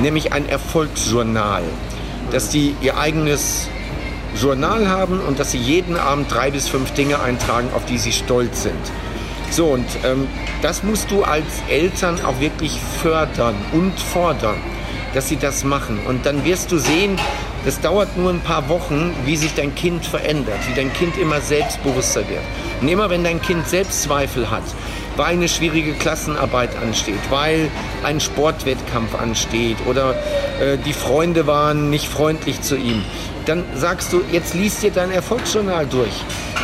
nämlich 0.00 0.32
ein 0.32 0.46
Erfolgsjournal, 0.48 1.62
dass 2.30 2.50
die 2.50 2.76
ihr 2.82 2.98
eigenes 2.98 3.68
Journal 4.36 4.88
haben 4.88 5.20
und 5.20 5.38
dass 5.38 5.52
sie 5.52 5.58
jeden 5.58 5.96
Abend 5.96 6.30
drei 6.30 6.50
bis 6.50 6.68
fünf 6.68 6.92
Dinge 6.92 7.20
eintragen, 7.20 7.68
auf 7.74 7.86
die 7.86 7.96
sie 7.96 8.12
stolz 8.12 8.64
sind. 8.64 8.74
So, 9.50 9.66
und 9.66 9.86
ähm, 10.04 10.28
das 10.62 10.82
musst 10.82 11.10
du 11.10 11.22
als 11.22 11.62
Eltern 11.68 12.20
auch 12.24 12.40
wirklich 12.40 12.78
fördern 13.02 13.54
und 13.72 13.98
fordern, 13.98 14.56
dass 15.14 15.28
sie 15.28 15.36
das 15.36 15.64
machen. 15.64 16.00
Und 16.06 16.26
dann 16.26 16.44
wirst 16.44 16.70
du 16.70 16.78
sehen, 16.78 17.18
das 17.64 17.80
dauert 17.80 18.16
nur 18.16 18.30
ein 18.30 18.40
paar 18.40 18.68
Wochen, 18.68 19.12
wie 19.24 19.36
sich 19.36 19.54
dein 19.54 19.74
Kind 19.74 20.06
verändert, 20.06 20.58
wie 20.68 20.74
dein 20.74 20.92
Kind 20.92 21.16
immer 21.18 21.40
selbstbewusster 21.40 22.28
wird. 22.28 22.42
Und 22.80 22.88
immer 22.88 23.10
wenn 23.10 23.24
dein 23.24 23.42
Kind 23.42 23.66
Selbstzweifel 23.66 24.50
hat, 24.50 24.62
weil 25.18 25.34
eine 25.34 25.48
schwierige 25.48 25.92
Klassenarbeit 25.94 26.70
ansteht, 26.80 27.18
weil 27.28 27.68
ein 28.04 28.20
Sportwettkampf 28.20 29.14
ansteht 29.16 29.76
oder 29.86 30.14
äh, 30.60 30.78
die 30.86 30.92
Freunde 30.92 31.46
waren 31.46 31.90
nicht 31.90 32.06
freundlich 32.06 32.62
zu 32.62 32.76
ihm, 32.76 33.02
dann 33.44 33.64
sagst 33.74 34.12
du, 34.12 34.22
jetzt 34.30 34.54
liest 34.54 34.82
dir 34.82 34.90
dein 34.90 35.10
Erfolgsjournal 35.10 35.86
durch 35.86 36.12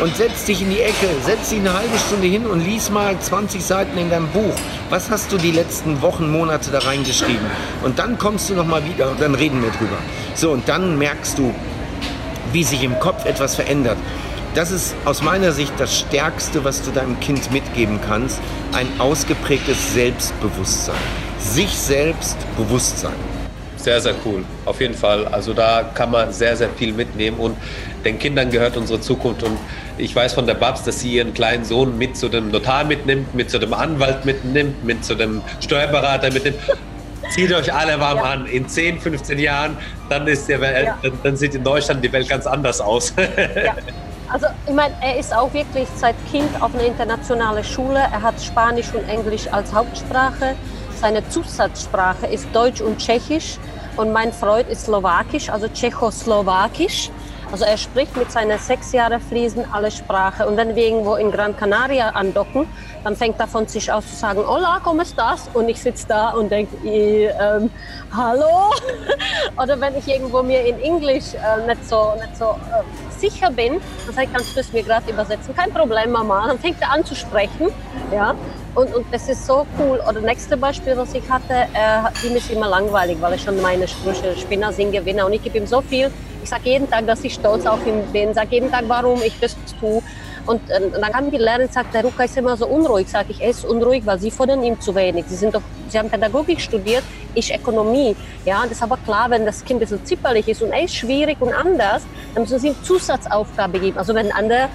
und 0.01 0.17
setz 0.17 0.45
dich 0.45 0.63
in 0.63 0.71
die 0.71 0.81
Ecke, 0.81 1.09
setz 1.25 1.49
dich 1.49 1.59
eine 1.59 1.73
halbe 1.73 1.99
Stunde 1.99 2.27
hin 2.27 2.47
und 2.47 2.61
lies 2.61 2.91
mal 2.91 3.19
20 3.19 3.65
Seiten 3.65 3.99
in 3.99 4.11
deinem 4.11 4.29
Buch. 4.29 4.55
Was 4.91 5.11
hast 5.11 5.33
du 5.33 5.37
die 5.39 5.51
letzten 5.51 6.01
Wochen, 6.03 6.31
Monate 6.31 6.71
da 6.71 6.79
reingeschrieben? 6.79 7.47
Und 7.83 7.99
dann 7.99 8.19
kommst 8.19 8.51
du 8.51 8.55
nochmal 8.55 8.85
wieder 8.85 9.11
und 9.11 9.21
dann 9.21 9.35
reden 9.35 9.63
wir 9.63 9.71
drüber. 9.71 9.97
So, 10.35 10.51
und 10.51 10.69
dann 10.69 10.97
merkst 10.99 11.39
du, 11.39 11.55
wie 12.53 12.63
sich 12.63 12.85
im 12.85 13.01
Kopf 13.01 13.25
etwas 13.25 13.57
verändert. 13.57 13.97
Das 14.55 14.71
ist 14.71 14.95
aus 15.05 15.21
meiner 15.21 15.51
Sicht 15.51 15.73
das 15.79 15.99
Stärkste, 15.99 16.63
was 16.63 16.81
du 16.81 16.93
deinem 16.93 17.19
Kind 17.19 17.51
mitgeben 17.51 17.99
kannst. 18.07 18.41
Ein 18.73 18.87
ausgeprägtes 19.01 19.95
Selbstbewusstsein. 19.95 20.95
Sich 21.41 21.71
selbst 21.71 22.37
bewusst 22.57 23.01
sein. 23.01 23.17
Sehr, 23.77 24.01
sehr 24.01 24.15
cool. 24.25 24.45
Auf 24.65 24.81
jeden 24.81 24.95
Fall. 24.95 25.27
Also 25.27 25.55
da 25.55 25.91
kann 25.93 26.13
man 26.13 26.33
sehr, 26.33 26.57
sehr 26.57 26.71
viel 26.71 26.93
mitnehmen 26.93 27.39
und 27.39 27.57
den 28.05 28.17
Kindern 28.21 28.49
gehört 28.49 28.77
unsere 28.77 29.01
Zukunft. 29.01 29.43
Und 29.43 29.59
ich 29.99 30.15
weiß 30.15 30.35
von 30.35 30.47
der 30.47 30.55
Babs, 30.55 30.85
dass 30.85 31.01
sie 31.01 31.15
ihren 31.15 31.35
kleinen 31.35 31.65
Sohn 31.65 31.99
mit 31.99 32.17
zu 32.17 32.29
dem 32.29 32.53
Notar 32.53 32.85
mitnimmt, 32.85 33.35
mit 33.35 33.51
zu 33.51 33.59
dem 33.59 33.75
Anwalt 33.75 34.25
mitnimmt, 34.25 34.85
mit 34.85 35.05
zu 35.05 35.17
dem 35.17 35.43
Steuerberater 35.59 36.33
mitnimmt. 36.33 36.59
Zieht 37.35 37.53
euch 37.53 37.75
alle 37.75 37.99
warm 37.99 38.19
ja. 38.19 38.23
an. 38.23 38.47
In 38.47 38.69
10, 38.69 39.01
15 39.01 39.37
Jahren, 39.41 39.77
dann, 40.09 40.29
ist 40.29 40.49
der 40.49 40.61
Welt, 40.61 40.87
ja. 40.87 40.99
dann, 41.03 41.13
dann 41.25 41.37
sieht 41.37 41.57
in 41.57 41.65
Deutschland 41.65 42.05
die 42.05 42.13
Welt 42.13 42.29
ganz 42.29 42.47
anders 42.47 42.81
aus. 42.81 43.13
Ja. 43.17 43.75
Also 44.29 44.47
ich 44.67 44.73
meine, 44.73 44.95
er 45.01 45.19
ist 45.19 45.35
auch 45.35 45.53
wirklich 45.53 45.89
seit 45.97 46.17
Kind 46.31 46.51
auf 46.61 46.75
einer 46.75 46.85
internationalen 46.85 47.63
Schule. 47.63 47.99
Er 47.99 48.23
hat 48.23 48.41
Spanisch 48.41 48.93
und 48.95 49.09
Englisch 49.09 49.47
als 49.53 49.73
Hauptsprache. 49.73 50.57
Seine 51.01 51.29
Zusatzsprache 51.29 52.27
ist 52.27 52.47
Deutsch 52.53 52.81
und 52.81 52.99
Tschechisch. 52.99 53.59
Und 53.97 54.13
mein 54.13 54.33
Freund 54.33 54.69
ist 54.69 54.87
Slowakisch, 54.87 55.51
also 55.51 55.69
Tschechoslowakisch. 55.69 57.11
Also 57.53 57.67
er 57.67 57.77
spricht 57.77 58.17
mit 58.17 58.33
seinen 58.33 58.59
sechs 58.59 58.91
Jahren 58.91 59.21
fließend 59.21 59.67
alle 59.73 59.91
Sprachen. 59.91 60.47
Und 60.47 60.57
wenn 60.57 60.75
wir 60.75 60.85
irgendwo 60.85 61.15
in 61.15 61.31
Gran 61.31 61.57
Canaria 61.57 62.09
andocken, 62.09 62.67
dann 63.05 63.15
fängt 63.15 63.39
er 63.39 63.47
von 63.47 63.69
sich 63.69 63.93
aus 63.93 64.09
zu 64.09 64.17
sagen, 64.17 64.43
hola, 64.45 64.81
¿cómo 64.83 65.03
estás? 65.03 65.49
Und 65.53 65.69
ich 65.69 65.81
sitze 65.81 66.09
da 66.09 66.31
und 66.31 66.51
denke, 66.51 66.75
ähm, 66.85 67.71
hallo? 68.17 68.73
Oder 69.63 69.79
wenn 69.81 69.97
ich 69.97 70.09
irgendwo 70.09 70.43
mir 70.43 70.67
in 70.67 70.81
Englisch 70.81 71.35
äh, 71.35 71.65
nicht 71.67 71.89
so, 71.89 72.15
nicht 72.19 72.37
so 72.37 72.47
äh, 72.47 72.83
sicher 73.31 73.51
bin, 73.51 73.81
dann 74.07 74.15
sage 74.15 74.27
ich, 74.27 74.33
kannst 74.33 74.57
du 74.57 74.61
es 74.61 74.73
mir 74.73 74.83
gerade 74.83 75.11
übersetzen? 75.11 75.55
Kein 75.55 75.73
Problem, 75.73 76.13
Mama. 76.13 76.47
Dann 76.47 76.59
fängt 76.59 76.81
er 76.81 76.93
an 76.93 77.05
zu 77.05 77.15
sprechen. 77.15 77.69
Ja? 78.13 78.35
Und, 78.75 78.95
und 78.95 79.07
das 79.13 79.29
ist 79.29 79.47
so 79.47 79.67
cool. 79.79 80.01
Oder 80.09 80.21
nächste 80.21 80.57
Beispiel, 80.57 80.97
was 80.97 81.15
ich 81.15 81.29
hatte, 81.31 81.55
äh, 81.55 82.27
ihm 82.27 82.37
ist 82.37 82.51
immer 82.51 82.69
langweilig, 82.69 83.19
weil 83.21 83.35
ich 83.35 83.43
schon 83.43 83.61
meine 83.63 83.89
Sprüche 83.89 84.37
Spinner 84.37 84.73
singe, 84.73 85.05
Winner. 85.05 85.27
Und 85.27 85.33
ich 85.33 85.43
gebe 85.43 85.59
ihm 85.59 85.67
so 85.67 85.81
viel. 85.81 86.11
Ich 86.43 86.51
sage 86.51 86.69
jeden 86.69 86.91
Tag, 86.91 87.07
dass 87.07 87.25
ich 87.25 87.35
stolz 87.35 87.65
auf 87.67 87.87
ihn 87.87 88.03
bin. 88.13 88.35
Sage 88.35 88.49
jeden 88.51 88.71
Tag, 88.71 88.85
warum 88.89 89.23
ich 89.23 89.39
das 89.41 89.57
tue. 89.81 90.03
Und 90.47 90.69
äh, 90.71 90.91
dann 90.91 91.15
haben 91.15 91.33
wir 91.33 91.39
lernen, 91.39 91.69
sagt 91.71 91.95
der 91.95 92.03
Ruka 92.05 92.25
ist 92.25 92.37
immer 92.37 92.57
so 92.57 92.67
unruhig. 92.67 93.09
Sag 93.09 93.27
ich, 93.29 93.41
er 93.41 93.51
ist 93.51 93.65
unruhig, 93.65 94.05
weil 94.05 94.19
sie 94.19 94.31
fordern 94.31 94.63
ihm 94.63 94.81
zu 94.81 94.95
wenig. 94.95 95.25
Sie 95.29 95.37
sind 95.37 95.55
doch, 95.55 95.63
sie 95.89 95.99
haben 95.99 96.11
Pädagogik 96.11 96.61
studiert, 96.61 97.05
ich 97.35 97.55
Ökonomie. 97.55 98.17
Ja, 98.45 98.63
das 98.63 98.73
ist 98.73 98.83
aber 98.83 98.99
klar, 98.99 99.31
wenn 99.31 99.47
das 99.47 99.65
Kind 99.65 99.79
ein 99.79 99.81
bisschen 99.81 100.05
zipperlich 100.05 100.49
ist 100.49 100.63
und 100.63 100.73
er 100.73 100.85
ist 100.85 100.95
schwierig 100.95 101.41
und 101.41 101.53
anders, 101.53 102.03
dann 102.35 102.43
müssen 102.43 102.59
sie 102.59 102.69
ihm 102.69 102.77
Zusatzaufgabe 102.83 103.79
geben. 103.79 103.99
Also 103.99 104.15
wenn 104.15 104.31
andere 104.33 104.69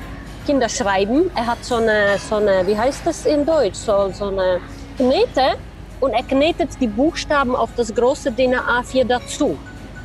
Kinder 0.46 0.68
schreiben. 0.68 1.30
Er 1.36 1.46
hat 1.46 1.64
so 1.64 1.76
eine, 1.76 2.18
so 2.18 2.38
eine 2.38 2.66
wie 2.66 2.76
heißt 2.76 3.06
das 3.06 3.28
in 3.28 3.46
Deutsch, 3.46 3.76
so, 3.76 4.10
so 4.12 4.30
eine 4.30 4.60
Knete 4.98 5.58
und 6.00 6.12
er 6.12 6.24
knetet 6.24 6.70
die 6.82 6.88
Buchstaben 6.88 7.56
auf 7.56 7.70
das 7.76 7.94
große 7.94 8.32
DIN 8.32 8.56
A4 8.56 9.06
dazu. 9.06 9.58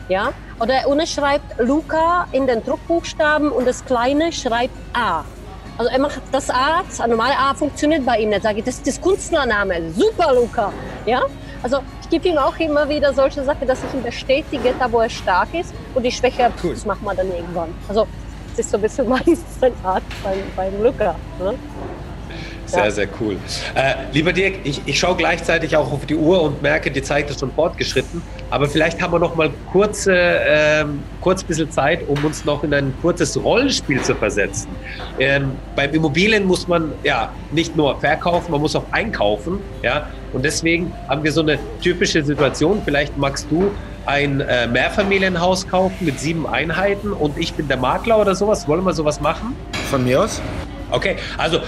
Ja? 0.09 0.33
Oder 0.61 0.75
er 0.75 1.07
schreibt 1.07 1.59
Luca 1.59 2.29
in 2.33 2.47
den 2.47 2.63
Druckbuchstaben 2.63 3.51
und 3.51 3.67
das 3.67 3.85
kleine 3.87 4.33
schreibt 4.33 4.75
A. 4.93 5.25
Also 5.77 5.91
er 5.91 5.99
macht 5.99 6.21
das 6.31 6.51
A, 6.51 6.83
das 6.89 6.99
normale 6.99 7.37
A 7.37 7.53
funktioniert 7.55 8.05
bei 8.07 8.19
ihm 8.19 8.29
nicht. 8.29 8.43
Sage 8.43 8.59
ich, 8.59 8.65
das 8.65 8.77
ist 8.77 8.87
das 8.87 9.01
Künstlername. 9.01 9.93
Super, 9.93 10.33
Luca. 10.35 10.73
Ja? 11.05 11.23
Also 11.63 11.81
ich 12.03 12.11
gebe 12.11 12.29
ihm 12.29 12.39
auch 12.39 12.57
immer 12.59 12.89
wieder 12.89 13.13
solche 13.13 13.43
Sachen, 13.43 13.67
dass 13.67 13.81
ich 13.83 13.95
ihn 13.95 14.03
bestätige, 14.03 14.75
da 14.79 14.91
wo 14.93 15.01
er 15.01 15.11
stark 15.11 15.53
ist 15.53 15.75
und 15.95 16.05
die 16.05 16.13
Schwäche, 16.13 16.53
cool. 16.63 16.75
das 16.75 16.85
machen 16.85 17.05
wir 17.05 17.15
dann 17.15 17.29
irgendwann. 17.29 17.75
Also 17.89 18.07
das 18.51 18.67
ist 18.67 18.71
so 18.71 18.77
ein 18.77 18.83
bisschen 18.83 19.09
meine 19.09 19.37
Art 19.83 20.03
beim, 20.23 20.39
beim 20.55 20.83
Luca. 20.83 21.17
Ne? 21.41 21.55
Sehr, 22.67 22.91
sehr 22.91 23.09
cool. 23.21 23.37
Äh, 23.75 23.95
lieber 24.13 24.33
Dirk, 24.33 24.55
ich, 24.65 24.81
ich 24.87 24.99
schaue 24.99 25.17
gleichzeitig 25.17 25.77
auch 25.77 25.93
auf 25.93 26.07
die 26.07 26.17
Uhr 26.17 26.43
und 26.43 26.63
merke, 26.63 26.91
die 26.91 27.03
Zeit 27.03 27.31
ist 27.31 27.41
schon 27.41 27.53
fortgeschritten. 27.53 28.23
Aber 28.51 28.69
vielleicht 28.69 29.01
haben 29.03 29.13
wir 29.13 29.19
noch 29.19 29.35
mal 29.37 29.51
kurz, 29.71 30.07
äh, 30.07 30.85
kurz 31.21 31.43
ein 31.43 31.47
bisschen 31.47 31.71
Zeit, 31.71 32.09
um 32.09 32.25
uns 32.25 32.45
noch 32.45 32.65
in 32.65 32.73
ein 32.75 32.95
kurzes 33.03 33.43
Rollenspiel 33.43 34.01
zu 34.03 34.15
versetzen. 34.15 34.69
Ähm, 35.19 35.53
beim 35.77 35.93
Immobilien 35.93 36.47
muss 36.47 36.67
man 36.67 36.93
ja 37.03 37.33
nicht 37.53 37.77
nur 37.77 37.99
verkaufen, 38.01 38.51
man 38.51 38.61
muss 38.61 38.75
auch 38.75 38.87
einkaufen. 38.93 39.61
Ja? 39.83 40.09
Und 40.33 40.45
deswegen 40.45 40.93
haben 41.09 41.23
wir 41.23 41.33
so 41.33 41.43
eine 41.43 41.59
typische 41.83 42.25
Situation. 42.25 42.83
Vielleicht 42.85 43.17
magst 43.17 43.47
du 43.51 43.71
ein 44.07 44.41
äh, 44.41 44.67
Mehrfamilienhaus 44.67 45.67
kaufen 45.67 46.05
mit 46.05 46.21
sieben 46.21 46.47
Einheiten 46.47 47.13
und 47.13 47.39
ich 47.39 47.55
bin 47.55 47.69
der 47.69 47.77
Makler 47.77 48.21
oder 48.21 48.35
sowas. 48.35 48.69
Wollen 48.69 48.85
wir 48.85 48.93
sowas 48.93 49.21
machen? 49.21 49.57
Von 49.91 50.05
mir 50.05 50.23
aus. 50.23 50.41
Okay, 50.91 51.17
also 51.39 51.61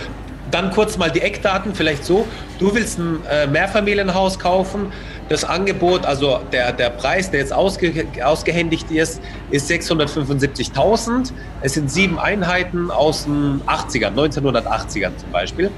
dann 0.50 0.70
kurz 0.70 0.96
mal 0.96 1.10
die 1.10 1.20
Eckdaten, 1.20 1.74
vielleicht 1.74 2.04
so. 2.04 2.26
Du 2.58 2.74
willst 2.74 2.98
ein 2.98 3.18
äh, 3.30 3.46
Mehrfamilienhaus 3.46 4.38
kaufen. 4.38 4.92
Das 5.28 5.44
Angebot, 5.44 6.06
also 6.06 6.40
der, 6.52 6.72
der 6.72 6.90
Preis, 6.90 7.30
der 7.30 7.40
jetzt 7.40 7.52
ausge, 7.52 8.06
ausgehändigt 8.24 8.90
ist, 8.90 9.20
ist 9.50 9.70
675.000. 9.70 11.32
Es 11.62 11.74
sind 11.74 11.90
sieben 11.90 12.18
Einheiten 12.18 12.90
aus 12.90 13.24
den 13.24 13.60
80ern, 13.66 14.14
1980ern 14.14 15.16
zum 15.16 15.30
Beispiel. 15.32 15.70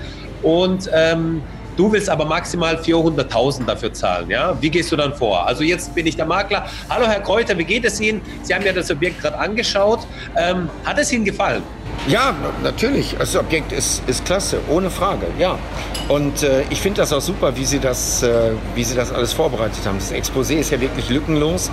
Und 0.43 0.91
ähm, 0.93 1.43
Du 1.79 1.93
willst 1.93 2.11
aber 2.11 2.25
maximal 2.25 2.75
400.000 2.75 3.65
dafür 3.65 3.93
zahlen, 3.93 4.29
ja? 4.29 4.61
Wie 4.61 4.69
gehst 4.69 4.91
du 4.91 4.97
dann 4.97 5.15
vor? 5.15 5.47
Also 5.47 5.63
jetzt 5.63 5.95
bin 5.95 6.09
ich 6.09 6.17
der 6.17 6.27
Makler. 6.27 6.67
Hallo 6.91 7.07
Herr 7.07 7.21
Kräuter, 7.21 7.57
wie 7.57 7.63
geht 7.63 7.85
es 7.85 8.01
Ihnen? 8.01 8.21
Sie 8.43 8.53
haben 8.53 8.67
ja 8.67 8.73
das 8.73 8.91
Objekt 8.91 9.21
gerade 9.23 9.39
angeschaut. 9.39 10.01
Ähm, 10.37 10.69
hat 10.85 10.99
es 10.99 11.13
Ihnen 11.13 11.25
gefallen? 11.25 11.63
Ja, 12.07 12.35
natürlich. 12.63 13.17
Das 13.19 13.37
Objekt 13.37 13.73
ist, 13.73 14.03
ist 14.07 14.25
klasse, 14.25 14.61
ohne 14.69 14.91
Frage, 14.91 15.27
ja. 15.39 15.59
Und 16.09 16.43
äh, 16.43 16.63
ich 16.71 16.81
finde 16.81 17.03
das 17.03 17.13
auch 17.13 17.21
super, 17.21 17.57
wie 17.57 17.65
Sie, 17.65 17.81
das, 17.81 18.23
äh, 18.23 18.53
wie 18.75 18.85
Sie 18.85 18.95
das 18.95 19.13
alles 19.13 19.33
vorbereitet 19.33 19.81
haben. 19.85 19.99
Das 19.99 20.13
Exposé 20.13 20.55
ist 20.55 20.71
ja 20.71 20.81
wirklich 20.81 21.11
lückenlos. 21.11 21.71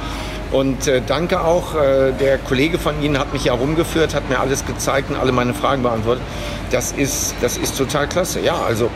Und 0.51 0.87
äh, 0.87 1.01
danke 1.05 1.41
auch, 1.41 1.75
äh, 1.75 2.11
der 2.19 2.37
Kollege 2.39 2.77
von 2.77 3.01
Ihnen 3.01 3.17
hat 3.17 3.31
mich 3.33 3.45
ja 3.45 3.53
rumgeführt, 3.53 4.13
hat 4.13 4.29
mir 4.29 4.39
alles 4.39 4.65
gezeigt 4.65 5.09
und 5.09 5.15
alle 5.15 5.31
meine 5.31 5.53
Fragen 5.53 5.83
beantwortet. 5.83 6.23
Das 6.71 6.91
ist, 6.91 7.35
das 7.41 7.57
ist 7.57 7.77
total 7.77 8.07
klasse. 8.07 8.41
Ja, 8.41 8.55
also 8.67 8.89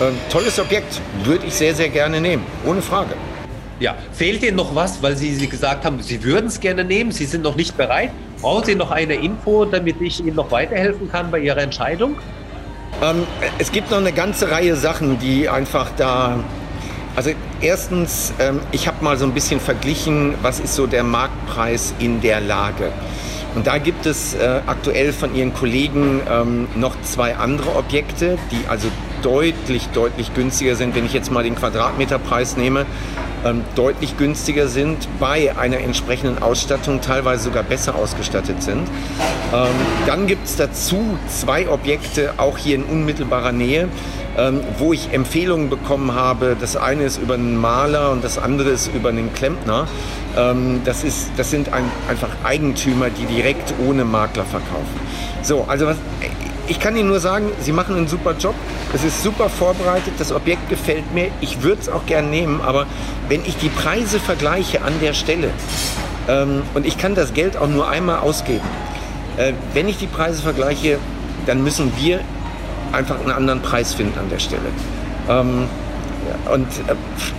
ähm, 0.00 0.14
tolles 0.30 0.58
Objekt, 0.58 1.00
würde 1.24 1.46
ich 1.46 1.54
sehr, 1.54 1.74
sehr 1.74 1.88
gerne 1.88 2.20
nehmen, 2.20 2.44
ohne 2.64 2.82
Frage. 2.82 3.14
Ja, 3.80 3.94
fehlt 4.12 4.42
Ihnen 4.42 4.56
noch 4.56 4.74
was, 4.74 5.02
weil 5.02 5.16
Sie, 5.16 5.34
Sie 5.34 5.46
gesagt 5.46 5.84
haben, 5.84 6.02
Sie 6.02 6.22
würden 6.22 6.46
es 6.46 6.60
gerne 6.60 6.84
nehmen, 6.84 7.12
Sie 7.12 7.24
sind 7.26 7.42
noch 7.42 7.56
nicht 7.56 7.76
bereit? 7.76 8.10
Brauchen 8.40 8.64
Sie 8.64 8.74
noch 8.74 8.90
eine 8.90 9.14
Info, 9.14 9.66
damit 9.66 10.00
ich 10.00 10.20
Ihnen 10.20 10.36
noch 10.36 10.50
weiterhelfen 10.50 11.10
kann 11.10 11.30
bei 11.30 11.40
Ihrer 11.40 11.58
Entscheidung? 11.58 12.16
Ähm, 13.02 13.26
es 13.58 13.70
gibt 13.70 13.90
noch 13.90 13.98
eine 13.98 14.12
ganze 14.12 14.50
Reihe 14.50 14.76
Sachen, 14.76 15.18
die 15.18 15.48
einfach 15.48 15.90
da. 15.96 16.42
Also 17.16 17.30
erstens, 17.60 18.32
ähm, 18.38 18.60
ich 18.72 18.86
habe 18.86 19.04
mal 19.04 19.18
so 19.18 19.26
ein 19.26 19.32
bisschen 19.32 19.60
verglichen, 19.60 20.34
was 20.42 20.58
ist 20.58 20.74
so 20.74 20.86
der 20.86 21.02
Marktpreis 21.02 21.94
in 21.98 22.20
der 22.22 22.40
Lage. 22.40 22.92
Und 23.54 23.66
da 23.66 23.78
gibt 23.78 24.06
es 24.06 24.34
äh, 24.34 24.60
aktuell 24.66 25.12
von 25.12 25.34
Ihren 25.34 25.52
Kollegen 25.52 26.20
ähm, 26.30 26.68
noch 26.76 27.00
zwei 27.02 27.36
andere 27.36 27.76
Objekte, 27.76 28.38
die 28.50 28.66
also 28.68 28.88
deutlich, 29.22 29.88
deutlich 29.88 30.34
günstiger 30.34 30.76
sind, 30.76 30.94
wenn 30.94 31.06
ich 31.06 31.12
jetzt 31.12 31.30
mal 31.30 31.42
den 31.42 31.54
Quadratmeterpreis 31.54 32.56
nehme, 32.56 32.86
ähm, 33.44 33.62
deutlich 33.74 34.16
günstiger 34.16 34.68
sind, 34.68 35.08
bei 35.18 35.56
einer 35.56 35.78
entsprechenden 35.78 36.42
Ausstattung 36.42 37.00
teilweise 37.00 37.44
sogar 37.44 37.62
besser 37.62 37.94
ausgestattet 37.94 38.62
sind. 38.62 38.88
Ähm, 39.52 39.68
dann 40.06 40.26
gibt 40.26 40.46
es 40.46 40.56
dazu 40.56 41.18
zwei 41.28 41.68
Objekte, 41.68 42.34
auch 42.36 42.58
hier 42.58 42.76
in 42.76 42.84
unmittelbarer 42.84 43.52
Nähe, 43.52 43.88
ähm, 44.36 44.60
wo 44.78 44.92
ich 44.92 45.12
Empfehlungen 45.12 45.70
bekommen 45.70 46.14
habe. 46.14 46.56
Das 46.58 46.76
eine 46.76 47.04
ist 47.04 47.18
über 47.18 47.34
einen 47.34 47.56
Maler 47.56 48.10
und 48.10 48.22
das 48.22 48.38
andere 48.38 48.70
ist 48.70 48.92
über 48.94 49.08
einen 49.08 49.32
Klempner. 49.32 49.86
Ähm, 50.36 50.82
das, 50.84 51.02
ist, 51.02 51.30
das 51.36 51.50
sind 51.50 51.72
ein, 51.72 51.84
einfach 52.08 52.28
Eigentümer, 52.44 53.10
die 53.10 53.24
direkt 53.24 53.74
ohne 53.86 54.04
Makler 54.04 54.44
verkaufen. 54.44 55.00
So, 55.42 55.64
also 55.66 55.86
was, 55.86 55.96
ich 56.70 56.78
kann 56.78 56.96
Ihnen 56.96 57.08
nur 57.08 57.18
sagen, 57.18 57.50
Sie 57.60 57.72
machen 57.72 57.96
einen 57.96 58.06
super 58.06 58.32
Job. 58.38 58.54
Es 58.94 59.02
ist 59.02 59.24
super 59.24 59.48
vorbereitet, 59.48 60.14
das 60.18 60.30
Objekt 60.30 60.68
gefällt 60.68 61.12
mir. 61.12 61.32
Ich 61.40 61.62
würde 61.62 61.82
es 61.82 61.88
auch 61.88 62.06
gern 62.06 62.30
nehmen, 62.30 62.60
aber 62.60 62.86
wenn 63.28 63.44
ich 63.44 63.56
die 63.56 63.68
Preise 63.68 64.20
vergleiche 64.20 64.82
an 64.82 64.92
der 65.02 65.12
Stelle, 65.12 65.50
ähm, 66.28 66.62
und 66.74 66.86
ich 66.86 66.96
kann 66.96 67.16
das 67.16 67.34
Geld 67.34 67.56
auch 67.56 67.66
nur 67.66 67.88
einmal 67.88 68.20
ausgeben, 68.20 68.64
äh, 69.36 69.52
wenn 69.74 69.88
ich 69.88 69.98
die 69.98 70.06
Preise 70.06 70.42
vergleiche, 70.42 70.98
dann 71.44 71.64
müssen 71.64 71.92
wir 71.96 72.20
einfach 72.92 73.18
einen 73.18 73.32
anderen 73.32 73.62
Preis 73.62 73.92
finden 73.92 74.16
an 74.16 74.30
der 74.30 74.38
Stelle. 74.38 74.62
Ähm, 75.28 75.64
und 76.52 76.66
äh, 76.66 76.94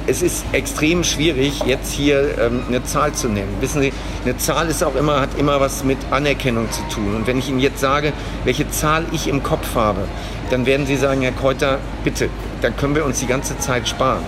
es 0.07 0.21
ist 0.21 0.45
extrem 0.51 1.03
schwierig, 1.03 1.63
jetzt 1.65 1.91
hier 1.91 2.37
ähm, 2.39 2.63
eine 2.67 2.83
Zahl 2.83 3.13
zu 3.13 3.27
nennen. 3.27 3.55
Wissen 3.59 3.81
Sie, 3.81 3.93
eine 4.23 4.37
Zahl 4.37 4.67
ist 4.67 4.83
auch 4.83 4.95
immer, 4.95 5.21
hat 5.21 5.37
immer 5.37 5.59
was 5.59 5.83
mit 5.83 5.97
Anerkennung 6.11 6.69
zu 6.71 6.81
tun. 6.93 7.15
Und 7.15 7.27
wenn 7.27 7.37
ich 7.37 7.49
Ihnen 7.49 7.59
jetzt 7.59 7.79
sage, 7.79 8.13
welche 8.43 8.69
Zahl 8.69 9.05
ich 9.11 9.27
im 9.27 9.43
Kopf 9.43 9.75
habe, 9.75 10.01
dann 10.49 10.65
werden 10.65 10.85
Sie 10.85 10.97
sagen, 10.97 11.21
Herr 11.21 11.31
Kräuter, 11.31 11.79
bitte, 12.03 12.29
dann 12.61 12.75
können 12.75 12.95
wir 12.95 13.05
uns 13.05 13.19
die 13.19 13.27
ganze 13.27 13.57
Zeit 13.57 13.87
sparen. 13.87 14.23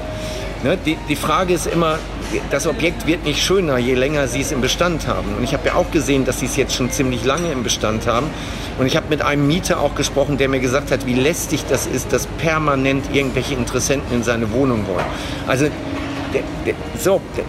Ne? 0.63 0.77
Die, 0.85 0.97
die 1.09 1.15
Frage 1.15 1.53
ist 1.53 1.67
immer, 1.67 1.99
das 2.49 2.67
Objekt 2.67 3.05
wird 3.05 3.25
nicht 3.25 3.43
schöner, 3.43 3.77
je 3.77 3.95
länger 3.95 4.27
Sie 4.27 4.41
es 4.41 4.51
im 4.51 4.61
Bestand 4.61 5.07
haben. 5.07 5.35
Und 5.37 5.43
ich 5.43 5.53
habe 5.53 5.67
ja 5.67 5.75
auch 5.75 5.91
gesehen, 5.91 6.23
dass 6.23 6.39
Sie 6.39 6.45
es 6.45 6.55
jetzt 6.55 6.73
schon 6.73 6.89
ziemlich 6.89 7.25
lange 7.25 7.51
im 7.51 7.63
Bestand 7.63 8.07
haben. 8.07 8.27
Und 8.79 8.85
ich 8.85 8.95
habe 8.95 9.07
mit 9.09 9.21
einem 9.21 9.45
Mieter 9.45 9.79
auch 9.79 9.95
gesprochen, 9.95 10.37
der 10.37 10.47
mir 10.47 10.59
gesagt 10.59 10.91
hat, 10.91 11.05
wie 11.05 11.15
lästig 11.15 11.65
das 11.69 11.85
ist, 11.85 12.13
dass 12.13 12.27
permanent 12.27 13.13
irgendwelche 13.13 13.55
Interessenten 13.55 14.15
in 14.15 14.23
seine 14.23 14.51
Wohnung 14.51 14.87
wollen. 14.87 15.05
Also, 15.47 15.65
der, 16.33 16.43
der, 16.65 16.75
so, 16.97 17.21
der, 17.37 17.43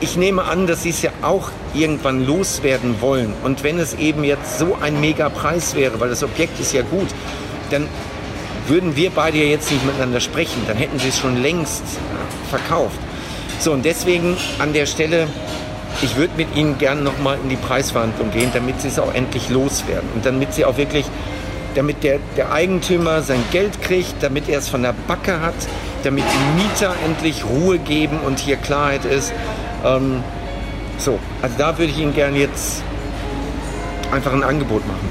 ich 0.00 0.16
nehme 0.16 0.44
an, 0.44 0.66
dass 0.66 0.84
Sie 0.84 0.90
es 0.90 1.02
ja 1.02 1.10
auch 1.22 1.50
irgendwann 1.74 2.24
loswerden 2.24 3.00
wollen. 3.00 3.34
Und 3.42 3.64
wenn 3.64 3.78
es 3.78 3.94
eben 3.94 4.22
jetzt 4.24 4.58
so 4.58 4.76
ein 4.80 5.00
mega 5.00 5.28
Preis 5.28 5.74
wäre, 5.74 5.98
weil 6.00 6.10
das 6.10 6.22
Objekt 6.22 6.60
ist 6.60 6.72
ja 6.72 6.82
gut, 6.82 7.08
dann 7.70 7.88
würden 8.68 8.96
wir 8.96 9.10
beide 9.10 9.38
ja 9.38 9.44
jetzt 9.44 9.70
nicht 9.70 9.84
miteinander 9.84 10.20
sprechen. 10.20 10.62
Dann 10.66 10.76
hätten 10.76 10.98
Sie 10.98 11.08
es 11.08 11.18
schon 11.18 11.42
längst 11.42 11.82
verkauft. 12.52 12.98
So, 13.58 13.72
und 13.72 13.84
deswegen 13.84 14.36
an 14.58 14.72
der 14.72 14.86
Stelle, 14.86 15.26
ich 16.02 16.16
würde 16.16 16.32
mit 16.36 16.54
Ihnen 16.56 16.78
gerne 16.78 17.00
nochmal 17.00 17.38
in 17.42 17.48
die 17.48 17.56
Preisverhandlung 17.56 18.30
gehen, 18.30 18.50
damit 18.52 18.80
Sie 18.80 18.88
es 18.88 18.98
auch 18.98 19.14
endlich 19.14 19.48
loswerden. 19.48 20.08
Und 20.14 20.26
damit 20.26 20.52
Sie 20.52 20.64
auch 20.64 20.76
wirklich, 20.76 21.06
damit 21.74 22.02
der, 22.02 22.18
der 22.36 22.52
Eigentümer 22.52 23.22
sein 23.22 23.42
Geld 23.52 23.80
kriegt, 23.80 24.14
damit 24.20 24.48
er 24.48 24.58
es 24.58 24.68
von 24.68 24.82
der 24.82 24.94
Backe 25.06 25.40
hat, 25.40 25.54
damit 26.02 26.24
die 26.24 26.62
Mieter 26.62 26.94
endlich 27.04 27.44
Ruhe 27.44 27.78
geben 27.78 28.18
und 28.26 28.38
hier 28.38 28.56
Klarheit 28.56 29.04
ist. 29.04 29.32
Ähm, 29.84 30.22
so, 30.98 31.18
also 31.40 31.54
da 31.56 31.78
würde 31.78 31.92
ich 31.92 31.98
Ihnen 31.98 32.14
gerne 32.14 32.38
jetzt 32.38 32.82
einfach 34.10 34.32
ein 34.32 34.44
Angebot 34.44 34.86
machen. 34.86 35.08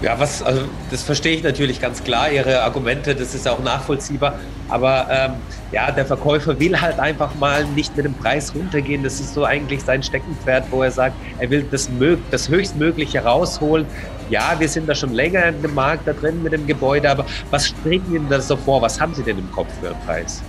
Ja, 0.00 0.18
was, 0.20 0.42
also 0.42 0.62
das 0.92 1.02
verstehe 1.02 1.36
ich 1.36 1.42
natürlich 1.42 1.80
ganz 1.80 2.04
klar, 2.04 2.30
Ihre 2.30 2.62
Argumente, 2.62 3.16
das 3.16 3.34
ist 3.34 3.48
auch 3.48 3.58
nachvollziehbar. 3.58 4.38
Aber 4.68 5.08
ähm, 5.10 5.32
ja, 5.72 5.90
der 5.90 6.06
Verkäufer 6.06 6.60
will 6.60 6.80
halt 6.80 7.00
einfach 7.00 7.34
mal 7.34 7.64
nicht 7.64 7.96
mit 7.96 8.04
dem 8.04 8.14
Preis 8.14 8.54
runtergehen. 8.54 9.02
Das 9.02 9.18
ist 9.18 9.34
so 9.34 9.44
eigentlich 9.44 9.82
sein 9.82 10.02
Steckenpferd, 10.02 10.66
wo 10.70 10.84
er 10.84 10.92
sagt, 10.92 11.16
er 11.40 11.50
will 11.50 11.66
das, 11.68 11.88
das 12.30 12.48
Höchstmögliche 12.48 13.24
rausholen. 13.24 13.86
Ja, 14.30 14.54
wir 14.58 14.68
sind 14.68 14.88
da 14.88 14.94
schon 14.94 15.14
länger 15.14 15.46
in 15.46 15.62
dem 15.62 15.74
Markt 15.74 16.06
da 16.06 16.12
drin 16.12 16.42
mit 16.44 16.52
dem 16.52 16.66
Gebäude, 16.66 17.10
aber 17.10 17.24
was 17.50 17.68
strecken 17.68 18.14
Ihnen 18.14 18.28
das 18.28 18.46
so 18.46 18.56
vor? 18.56 18.80
Was 18.82 19.00
haben 19.00 19.14
Sie 19.14 19.22
denn 19.22 19.38
im 19.38 19.50
Kopf 19.50 19.68
für 19.80 19.88
einen 19.88 20.00
Preis? 20.06 20.42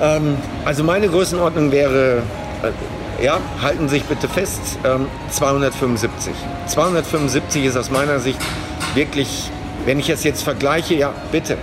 Ähm, 0.00 0.36
also 0.64 0.82
meine 0.82 1.08
Größenordnung 1.08 1.70
wäre, 1.70 2.22
äh, 2.62 3.24
ja, 3.24 3.38
halten 3.62 3.88
Sie 3.88 3.96
sich 3.96 4.04
bitte 4.04 4.28
fest, 4.28 4.78
ähm, 4.84 5.06
275. 5.30 6.32
275 6.66 7.66
ist 7.66 7.76
aus 7.76 7.90
meiner 7.90 8.18
Sicht 8.18 8.40
wirklich, 8.94 9.50
wenn 9.84 9.98
ich 9.98 10.08
es 10.08 10.24
jetzt 10.24 10.42
vergleiche, 10.42 10.94
ja, 10.94 11.12
bitte, 11.30 11.56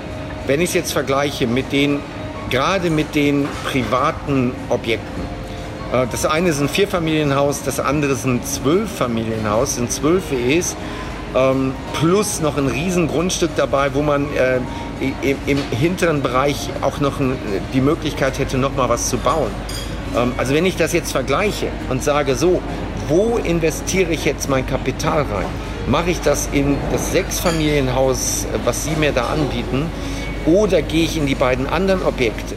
wenn 0.47 0.61
ich 0.61 0.69
es 0.69 0.75
jetzt 0.75 0.93
vergleiche 0.93 1.47
mit 1.47 1.71
den, 1.71 1.99
gerade 2.49 2.89
mit 2.89 3.15
den 3.15 3.47
privaten 3.65 4.53
Objekten, 4.69 5.23
äh, 5.93 6.05
das 6.11 6.25
eine 6.25 6.49
ist 6.49 6.59
ein 6.59 6.69
Vierfamilienhaus, 6.69 7.63
das 7.63 7.79
andere 7.79 8.13
ist 8.13 8.25
ein 8.25 8.43
Zwölffamilienhaus, 8.43 9.75
sind 9.75 9.91
zwölf 9.91 10.31
WEs, 10.31 10.75
ähm, 11.35 11.73
plus 11.99 12.41
noch 12.41 12.57
ein 12.57 12.67
riesen 12.67 13.07
Grundstück 13.07 13.51
dabei, 13.55 13.93
wo 13.93 14.01
man 14.01 14.25
äh, 14.35 14.59
im, 15.21 15.57
hinteren 15.71 16.21
Bereich 16.21 16.69
auch 16.81 16.99
noch 16.99 17.13
die 17.73 17.81
Möglichkeit 17.81 18.39
hätte, 18.39 18.57
noch 18.57 18.75
mal 18.75 18.89
was 18.89 19.09
zu 19.09 19.17
bauen. 19.17 19.51
Ähm, 20.17 20.33
also 20.37 20.53
wenn 20.53 20.65
ich 20.65 20.75
das 20.75 20.93
jetzt 20.93 21.11
vergleiche 21.11 21.67
und 21.89 22.03
sage, 22.03 22.35
so, 22.35 22.61
wo 23.07 23.37
investiere 23.37 24.11
ich 24.11 24.25
jetzt 24.25 24.49
mein 24.49 24.65
Kapital 24.65 25.21
rein? 25.21 25.68
Mache 25.89 26.11
ich 26.11 26.21
das 26.21 26.49
in 26.51 26.77
das 26.91 27.11
Sechsfamilienhaus, 27.11 28.45
was 28.63 28.83
Sie 28.83 28.91
mir 28.91 29.11
da 29.11 29.25
anbieten, 29.25 29.87
oder 30.45 30.83
gehe 30.83 31.03
ich 31.03 31.17
in 31.17 31.25
die 31.25 31.33
beiden 31.33 31.65
anderen 31.65 32.03
Objekte? 32.03 32.55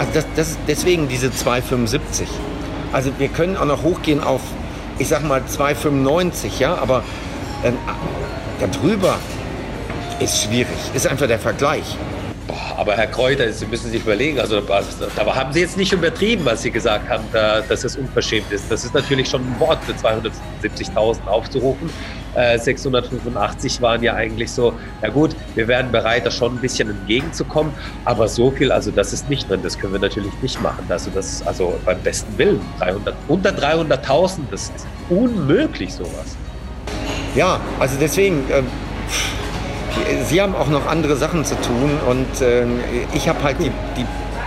Also 0.00 0.10
das, 0.12 0.26
das 0.34 0.58
deswegen 0.66 1.06
diese 1.06 1.28
2,75. 1.28 2.24
Also 2.92 3.12
wir 3.16 3.28
können 3.28 3.56
auch 3.56 3.64
noch 3.64 3.84
hochgehen 3.84 4.20
auf, 4.20 4.40
ich 4.98 5.06
sag 5.06 5.22
mal 5.22 5.42
2,95, 5.42 6.58
ja, 6.58 6.74
aber 6.74 7.04
äh, 7.62 7.70
darüber 8.58 9.18
ist 10.18 10.42
schwierig, 10.42 10.66
ist 10.94 11.06
einfach 11.06 11.28
der 11.28 11.38
Vergleich. 11.38 11.96
Aber 12.76 12.96
Herr 12.96 13.06
Kräuter, 13.06 13.52
Sie 13.52 13.66
müssen 13.66 13.92
sich 13.92 14.02
überlegen, 14.02 14.40
also 14.40 14.60
da 14.60 15.34
haben 15.36 15.52
Sie 15.52 15.60
jetzt 15.60 15.76
nicht 15.76 15.92
übertrieben, 15.92 16.44
was 16.44 16.62
Sie 16.62 16.72
gesagt 16.72 17.08
haben, 17.08 17.22
da, 17.32 17.60
dass 17.60 17.84
es 17.84 17.96
unverschämt 17.96 18.50
ist. 18.50 18.64
Das 18.68 18.84
ist 18.84 18.94
natürlich 18.94 19.28
schon 19.28 19.42
ein 19.42 19.60
Wort 19.60 19.78
für 19.84 19.92
270.000 19.92 21.24
aufzurufen. 21.28 21.88
Äh, 22.34 22.58
685 22.58 23.80
waren 23.80 24.02
ja 24.02 24.14
eigentlich 24.14 24.50
so, 24.50 24.74
ja 25.02 25.08
gut, 25.08 25.36
wir 25.54 25.68
wären 25.68 25.92
bereit, 25.92 26.26
da 26.26 26.30
schon 26.30 26.54
ein 26.56 26.60
bisschen 26.60 26.90
entgegenzukommen, 26.90 27.72
aber 28.04 28.28
so 28.28 28.50
viel, 28.50 28.72
also 28.72 28.90
das 28.90 29.12
ist 29.12 29.28
nicht 29.30 29.48
drin, 29.48 29.60
das 29.62 29.78
können 29.78 29.92
wir 29.92 30.00
natürlich 30.00 30.32
nicht 30.42 30.60
machen. 30.62 30.84
Also 30.88 31.10
das 31.14 31.46
also 31.46 31.74
beim 31.84 32.00
besten 32.00 32.36
Willen, 32.38 32.60
300, 32.78 33.14
unter 33.28 33.50
300.000, 33.50 34.38
das 34.50 34.72
ist 34.74 34.86
unmöglich 35.08 35.92
sowas. 35.92 36.36
Ja, 37.34 37.60
also 37.78 37.96
deswegen, 38.00 38.44
äh, 38.50 38.62
Sie 40.28 40.42
haben 40.42 40.56
auch 40.56 40.68
noch 40.68 40.86
andere 40.86 41.16
Sachen 41.16 41.44
zu 41.44 41.54
tun 41.60 41.98
und 42.08 42.42
äh, 42.42 42.64
ich 43.14 43.28
habe 43.28 43.42
halt 43.42 43.56
die, 43.60 43.70
die, 43.96 44.04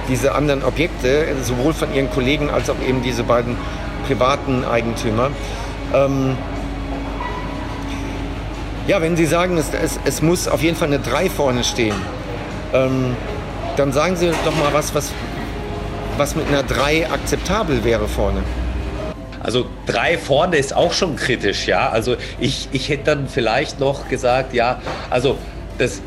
diese 0.10 0.36
anderen 0.36 0.64
Objekte, 0.64 1.26
sowohl 1.42 1.74
von 1.74 1.94
Ihren 1.94 2.10
Kollegen 2.12 2.50
als 2.50 2.70
auch 2.70 2.76
eben 2.86 3.02
diese 3.02 3.24
beiden 3.24 3.56
privaten 4.08 4.66
Eigentümer. 4.66 5.30
Ähm, 5.94 6.36
ja, 8.88 9.02
wenn 9.02 9.18
Sie 9.18 9.26
sagen, 9.26 9.58
es, 9.58 9.68
es, 9.74 10.00
es, 10.06 10.22
muss 10.22 10.48
auf 10.48 10.64
jeden 10.64 10.78
Fall 10.78 10.88
eine 10.88 11.00
3 11.00 11.30
vorne 11.30 11.64
stehen, 11.64 11.96
ähm, 12.74 13.16
dann 13.76 13.92
sagen 13.92 14.16
Sie 14.16 14.32
doch 14.46 14.56
mal 14.56 14.74
was, 14.74 14.96
was, 14.96 15.12
was 16.18 16.36
mit 16.36 16.48
einer 16.48 16.64
3 16.64 17.12
akzeptabel 17.12 17.84
wäre 17.84 18.08
vorne. 18.08 18.42
Also 19.40 19.66
drei 19.86 20.18
vorne 20.18 20.58
ist 20.58 20.76
auch 20.76 20.92
schon 20.92 21.16
kritisch, 21.16 21.68
ja. 21.68 21.90
Also 21.90 22.18
ich, 22.38 22.68
ich 22.74 22.90
hätte 22.90 23.06
dann 23.06 23.30
vielleicht 23.30 23.80
noch 23.80 24.10
gesagt, 24.10 24.54
ja, 24.54 24.82
also 25.10 25.38
das, 25.78 26.02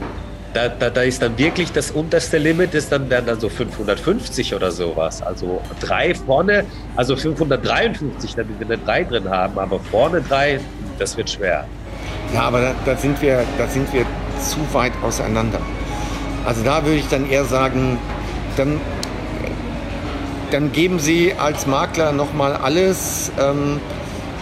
da, 0.52 0.68
da, 0.68 0.90
da 0.90 1.02
ist 1.02 1.22
dann 1.22 1.38
wirklich 1.38 1.72
das 1.72 1.90
unterste 1.90 2.36
Limit, 2.36 2.74
ist 2.74 2.92
dann, 2.92 3.08
wären 3.08 3.24
dann 3.24 3.40
so 3.40 3.48
550 3.48 4.54
oder 4.54 4.70
sowas. 4.70 5.22
Also 5.22 5.62
drei 5.80 6.14
vorne, 6.14 6.64
also 6.96 7.16
553, 7.16 8.34
damit 8.34 8.58
wir 8.58 8.66
eine 8.66 8.78
drei 8.78 9.04
drin 9.04 9.30
haben, 9.30 9.58
aber 9.58 9.78
vorne 9.78 10.20
drei, 10.20 10.60
das 10.98 11.16
wird 11.16 11.30
schwer. 11.30 11.66
Ja, 12.34 12.42
aber 12.42 12.60
da, 12.60 12.74
da, 12.84 12.96
sind 12.96 13.20
wir, 13.22 13.44
da 13.58 13.66
sind 13.66 13.92
wir 13.92 14.04
zu 14.40 14.58
weit 14.72 14.92
auseinander. 15.02 15.60
Also 16.46 16.62
da 16.62 16.84
würde 16.84 16.96
ich 16.96 17.08
dann 17.08 17.28
eher 17.28 17.44
sagen, 17.44 17.98
dann 18.56 18.80
dann 20.50 20.72
geben 20.72 20.98
Sie 20.98 21.34
als 21.34 21.66
Makler 21.66 22.12
nochmal 22.12 22.56
alles 22.56 23.30
ähm, 23.38 23.80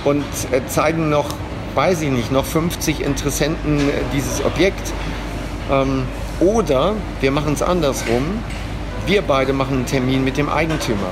und 0.04 0.24
äh, 0.52 0.66
zeigen 0.66 1.10
noch, 1.10 1.26
weiß 1.74 2.02
ich 2.02 2.10
nicht, 2.10 2.32
noch 2.32 2.44
50 2.44 3.02
Interessenten 3.02 3.78
äh, 3.78 3.92
dieses 4.14 4.44
Objekt. 4.44 4.92
Ähm, 5.70 6.04
oder 6.40 6.94
wir 7.20 7.30
machen 7.30 7.52
es 7.52 7.62
andersrum, 7.62 8.22
wir 9.06 9.22
beide 9.22 9.52
machen 9.52 9.78
einen 9.78 9.86
Termin 9.86 10.24
mit 10.24 10.36
dem 10.36 10.48
Eigentümer. 10.48 11.10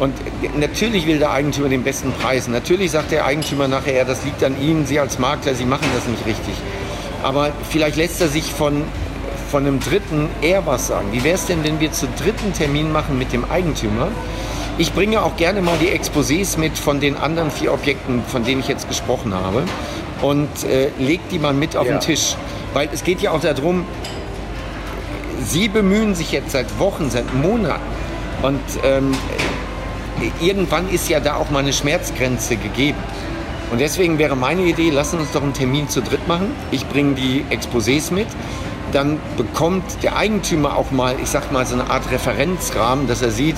Und 0.00 0.14
natürlich 0.58 1.06
will 1.06 1.18
der 1.18 1.30
Eigentümer 1.30 1.68
den 1.68 1.84
besten 1.84 2.12
Preis. 2.12 2.48
Natürlich 2.48 2.90
sagt 2.90 3.12
der 3.12 3.26
Eigentümer 3.26 3.68
nachher, 3.68 4.04
das 4.04 4.24
liegt 4.24 4.42
an 4.42 4.60
Ihnen, 4.60 4.86
Sie 4.86 4.98
als 4.98 5.18
Makler, 5.18 5.54
Sie 5.54 5.66
machen 5.66 5.86
das 5.94 6.08
nicht 6.08 6.26
richtig. 6.26 6.54
Aber 7.22 7.52
vielleicht 7.68 7.96
lässt 7.96 8.20
er 8.20 8.28
sich 8.28 8.50
von 8.50 8.84
von 9.50 9.66
einem 9.66 9.80
dritten 9.80 10.28
eher 10.42 10.64
was 10.64 10.86
sagen. 10.86 11.08
Wie 11.10 11.24
wäre 11.24 11.34
es 11.34 11.46
denn, 11.46 11.64
wenn 11.64 11.80
wir 11.80 11.90
zu 11.90 12.06
dritten 12.22 12.52
Termin 12.52 12.92
machen 12.92 13.18
mit 13.18 13.32
dem 13.32 13.50
Eigentümer? 13.50 14.08
Ich 14.78 14.92
bringe 14.92 15.22
auch 15.22 15.36
gerne 15.36 15.60
mal 15.60 15.76
die 15.80 15.88
Exposés 15.88 16.56
mit 16.56 16.78
von 16.78 17.00
den 17.00 17.16
anderen 17.16 17.50
vier 17.50 17.72
Objekten, 17.72 18.22
von 18.24 18.44
denen 18.44 18.60
ich 18.60 18.68
jetzt 18.68 18.88
gesprochen 18.88 19.34
habe 19.34 19.64
und 20.22 20.48
äh, 20.64 20.90
leg 20.98 21.20
die 21.30 21.38
mal 21.38 21.52
mit 21.52 21.76
auf 21.76 21.86
ja. 21.86 21.94
den 21.94 22.00
Tisch. 22.00 22.36
Weil 22.72 22.88
es 22.92 23.02
geht 23.02 23.20
ja 23.20 23.32
auch 23.32 23.40
darum, 23.40 23.84
Sie 25.44 25.68
bemühen 25.68 26.14
sich 26.14 26.32
jetzt 26.32 26.52
seit 26.52 26.78
Wochen, 26.78 27.10
seit 27.10 27.34
Monaten 27.34 27.80
und 28.42 28.60
ähm, 28.84 29.12
irgendwann 30.40 30.88
ist 30.90 31.08
ja 31.08 31.20
da 31.20 31.36
auch 31.36 31.50
mal 31.50 31.60
eine 31.60 31.72
Schmerzgrenze 31.72 32.56
gegeben. 32.56 32.98
Und 33.70 33.80
deswegen 33.80 34.18
wäre 34.18 34.36
meine 34.36 34.62
Idee, 34.62 34.90
lassen 34.90 35.20
uns 35.20 35.30
doch 35.32 35.42
einen 35.42 35.54
Termin 35.54 35.88
zu 35.88 36.02
dritt 36.02 36.26
machen. 36.26 36.50
Ich 36.70 36.86
bringe 36.88 37.14
die 37.14 37.44
Exposés 37.50 38.12
mit. 38.12 38.26
Dann 38.92 39.18
bekommt 39.36 39.84
der 40.02 40.16
Eigentümer 40.16 40.76
auch 40.76 40.90
mal, 40.90 41.14
ich 41.22 41.28
sag 41.28 41.52
mal, 41.52 41.64
so 41.64 41.74
eine 41.74 41.88
Art 41.88 42.10
Referenzrahmen, 42.10 43.06
dass 43.06 43.22
er 43.22 43.30
sieht, 43.30 43.56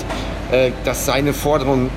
äh, 0.51 0.71
dass 0.85 1.07
seine 1.07 1.33
Forderungen 1.33 1.89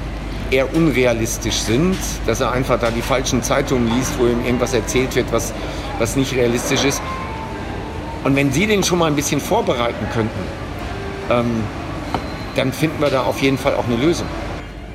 eher 0.51 0.75
unrealistisch 0.75 1.57
sind, 1.57 1.97
dass 2.27 2.41
er 2.41 2.53
einfach 2.53 2.79
da 2.79 2.91
die 2.91 3.03
falschen 3.03 3.43
Zeitungen 3.43 3.95
liest, 3.95 4.13
wo 4.19 4.27
ihm 4.27 4.45
irgendwas 4.45 4.73
erzählt 4.73 5.15
wird, 5.15 5.31
was, 5.33 5.53
was 5.99 6.17
nicht 6.17 6.35
realistisch 6.35 6.85
ist. 6.85 7.03
Und 8.25 8.35
wenn 8.37 8.51
Sie 8.53 8.67
den 8.67 8.83
schon 8.83 8.99
mal 8.99 9.07
ein 9.07 9.17
bisschen 9.17 9.41
vorbereiten 9.41 10.07
könnten, 10.13 10.41
ähm, 11.31 11.63
dann 12.55 12.73
finden 12.73 13.01
wir 13.01 13.11
da 13.11 13.25
auf 13.25 13.43
jeden 13.43 13.59
Fall 13.59 13.75
auch 13.75 13.85
eine 13.85 13.97
Lösung. 13.97 14.27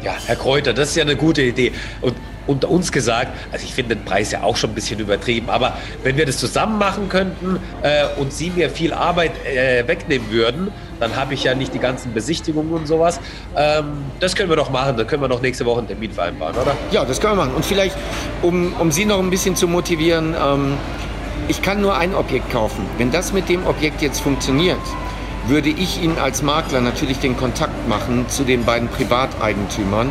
Ja, 0.04 0.16
Herr 0.26 0.36
Kräuter, 0.36 0.74
das 0.74 0.90
ist 0.90 0.96
ja 0.96 1.04
eine 1.04 1.16
gute 1.16 1.42
Idee. 1.44 1.72
Und 2.02 2.16
unter 2.48 2.70
uns 2.70 2.92
gesagt, 2.92 3.32
also 3.52 3.64
ich 3.64 3.74
finde 3.74 3.96
den 3.96 4.04
Preis 4.04 4.32
ja 4.32 4.42
auch 4.42 4.58
schon 4.58 4.72
ein 4.72 4.74
bisschen 4.74 5.00
übertrieben, 5.00 5.50
aber 5.50 5.78
wenn 6.04 6.18
wir 6.18 6.26
das 6.26 6.38
zusammen 6.38 6.80
machen 6.80 7.08
könnten 7.08 7.60
äh, 7.84 8.06
und 8.20 8.34
Sie 8.34 8.50
mir 8.50 8.72
viel 8.72 8.94
Arbeit 8.94 9.32
äh, 9.46 9.88
wegnehmen 9.88 10.32
würden, 10.32 10.72
dann 11.00 11.16
habe 11.16 11.36
ich 11.36 11.44
ja 11.44 11.54
nicht 11.54 11.74
die 11.74 11.80
ganzen 11.80 12.14
Besichtigungen 12.14 12.74
und 12.74 12.88
sowas. 12.88 13.20
Ähm, 13.56 14.04
das 14.20 14.36
können 14.36 14.50
wir 14.50 14.56
doch 14.56 14.72
machen, 14.72 14.98
dann 14.98 15.06
können 15.06 15.22
wir 15.22 15.28
noch 15.28 15.42
nächste 15.42 15.66
Woche 15.66 15.80
einen 15.80 15.88
Termin 15.88 16.12
vereinbaren, 16.12 16.56
oder? 16.56 16.76
Ja, 16.92 17.06
das 17.06 17.22
können 17.22 17.34
wir 17.34 17.46
machen. 17.46 17.56
Und 17.56 17.66
vielleicht, 17.66 17.96
um, 18.42 18.74
um 18.80 18.92
Sie 18.92 19.06
noch 19.06 19.20
ein 19.20 19.30
bisschen 19.30 19.56
zu 19.56 19.68
motivieren, 19.68 20.34
ähm, 20.34 20.78
ich 21.48 21.62
kann 21.62 21.80
nur 21.80 21.96
ein 21.96 22.16
Objekt 22.16 22.52
kaufen. 22.52 22.86
Wenn 22.98 23.12
das 23.12 23.34
mit 23.34 23.50
dem 23.50 23.66
Objekt 23.68 24.02
jetzt 24.02 24.20
funktioniert, 24.20 24.78
würde 25.52 25.70
ich 25.70 26.02
Ihnen 26.02 26.18
als 26.18 26.42
Makler 26.42 26.80
natürlich 26.80 27.20
den 27.20 27.36
Kontakt 27.36 27.88
machen 27.90 28.26
zu 28.30 28.46
den 28.46 28.64
beiden 28.64 28.88
Privateigentümern 28.88 30.10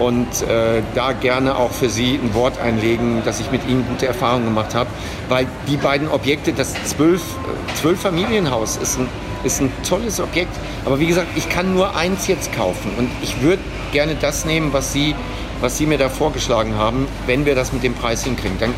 und 0.00 0.26
äh, 0.42 0.82
da 0.96 1.12
gerne 1.12 1.56
auch 1.56 1.70
für 1.70 1.88
Sie 1.88 2.16
ein 2.16 2.34
Wort 2.34 2.58
einlegen, 2.58 3.22
dass 3.24 3.38
ich 3.38 3.52
mit 3.52 3.66
Ihnen 3.68 3.86
gute 3.86 4.08
Erfahrungen 4.08 4.46
gemacht 4.46 4.74
habe, 4.74 4.90
weil 5.28 5.46
die 5.68 5.76
beiden 5.76 6.08
Objekte, 6.08 6.52
das 6.52 6.74
zwölf, 6.84 7.22
äh, 7.22 7.74
zwölf 7.80 8.00
Familienhaus 8.00 8.78
ist 8.78 8.98
ein, 8.98 9.06
ist 9.44 9.60
ein 9.60 9.70
tolles 9.88 10.18
Objekt, 10.20 10.56
aber 10.84 10.98
wie 10.98 11.06
gesagt, 11.06 11.28
ich 11.36 11.48
kann 11.48 11.72
nur 11.72 11.94
eins 11.94 12.26
jetzt 12.26 12.52
kaufen 12.52 12.90
und 12.98 13.08
ich 13.22 13.40
würde 13.42 13.62
gerne 13.92 14.16
das 14.20 14.44
nehmen, 14.44 14.72
was 14.72 14.92
Sie, 14.92 15.14
was 15.60 15.78
Sie 15.78 15.86
mir 15.86 15.98
da 15.98 16.08
vorgeschlagen 16.08 16.74
haben, 16.74 17.06
wenn 17.26 17.46
wir 17.46 17.54
das 17.54 17.72
mit 17.72 17.84
dem 17.84 17.94
Preis 17.94 18.24
hinkriegen. 18.24 18.58
Dann 18.58 18.74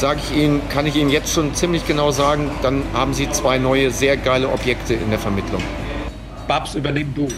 sage 0.00 0.20
ich 0.24 0.34
Ihnen, 0.34 0.66
kann 0.70 0.86
ich 0.86 0.96
Ihnen 0.96 1.10
jetzt 1.10 1.30
schon 1.30 1.54
ziemlich 1.54 1.86
genau 1.86 2.10
sagen, 2.10 2.50
dann 2.62 2.82
haben 2.94 3.12
Sie 3.12 3.30
zwei 3.30 3.58
neue, 3.58 3.90
sehr 3.90 4.16
geile 4.16 4.48
Objekte 4.48 4.94
in 4.94 5.10
der 5.10 5.18
Vermittlung. 5.18 5.62
Babs, 6.48 6.74
übernehmen 6.74 7.12
du. 7.14 7.28